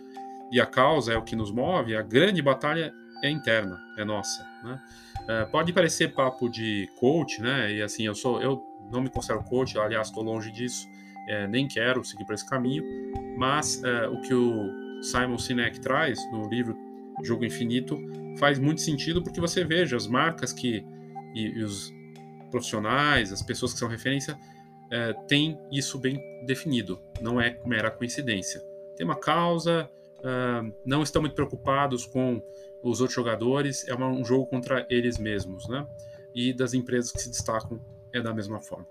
e 0.51 0.59
a 0.59 0.65
causa 0.65 1.13
é 1.13 1.17
o 1.17 1.23
que 1.23 1.35
nos 1.35 1.51
move, 1.51 1.95
a 1.95 2.01
grande 2.01 2.41
batalha 2.41 2.93
é 3.23 3.29
interna, 3.29 3.79
é 3.97 4.03
nossa. 4.03 4.43
Né? 4.63 4.81
É, 5.27 5.45
pode 5.45 5.71
parecer 5.73 6.13
papo 6.13 6.49
de 6.49 6.89
coach, 6.99 7.41
né? 7.41 7.71
E 7.71 7.81
assim, 7.81 8.03
eu 8.03 8.15
sou, 8.15 8.41
eu 8.41 8.63
não 8.91 9.01
me 9.01 9.09
considero 9.09 9.43
coach, 9.43 9.77
aliás, 9.77 10.07
estou 10.07 10.23
longe 10.23 10.51
disso 10.51 10.87
é, 11.29 11.47
nem 11.47 11.67
quero 11.67 12.03
seguir 12.03 12.25
por 12.25 12.33
esse 12.33 12.49
caminho, 12.49 12.83
mas 13.37 13.81
é, 13.83 14.07
o 14.07 14.19
que 14.19 14.33
o 14.33 15.03
Simon 15.03 15.37
Sinek 15.37 15.79
traz 15.79 16.19
no 16.31 16.49
livro 16.49 16.75
Jogo 17.23 17.45
Infinito 17.45 17.95
faz 18.39 18.57
muito 18.57 18.81
sentido 18.81 19.21
porque 19.21 19.39
você 19.39 19.63
veja 19.63 19.95
as 19.95 20.07
marcas 20.07 20.51
que 20.51 20.83
e, 21.35 21.41
e 21.41 21.63
os 21.63 21.93
profissionais, 22.49 23.31
as 23.31 23.43
pessoas 23.43 23.73
que 23.73 23.79
são 23.79 23.87
referência, 23.87 24.35
é, 24.91 25.13
têm 25.27 25.59
isso 25.71 25.97
bem 25.97 26.45
definido, 26.45 26.99
não 27.21 27.39
é 27.39 27.59
mera 27.65 27.91
coincidência. 27.91 28.61
Tem 28.95 29.05
uma 29.05 29.15
causa, 29.15 29.89
é, 30.23 30.71
não 30.85 31.03
estão 31.03 31.21
muito 31.21 31.35
preocupados 31.35 32.05
com 32.05 32.41
os 32.81 33.01
outros 33.01 33.15
jogadores, 33.15 33.87
é 33.87 33.95
um 33.95 34.23
jogo 34.23 34.47
contra 34.47 34.85
eles 34.89 35.17
mesmos, 35.17 35.67
né? 35.67 35.85
E 36.33 36.53
das 36.53 36.73
empresas 36.73 37.11
que 37.11 37.21
se 37.21 37.29
destacam 37.29 37.79
é 38.13 38.21
da 38.21 38.33
mesma 38.33 38.59
forma. 38.59 38.87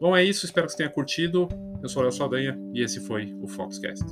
Bom, 0.00 0.16
é 0.16 0.24
isso. 0.24 0.44
Espero 0.44 0.66
que 0.66 0.72
você 0.72 0.78
tenha 0.78 0.90
curtido. 0.90 1.48
Eu 1.82 1.88
sou 1.88 2.02
o 2.02 2.04
Léo 2.04 2.12
Saldanha 2.12 2.58
e 2.72 2.82
esse 2.82 3.00
foi 3.00 3.34
o 3.40 3.46
Foxcast. 3.46 4.04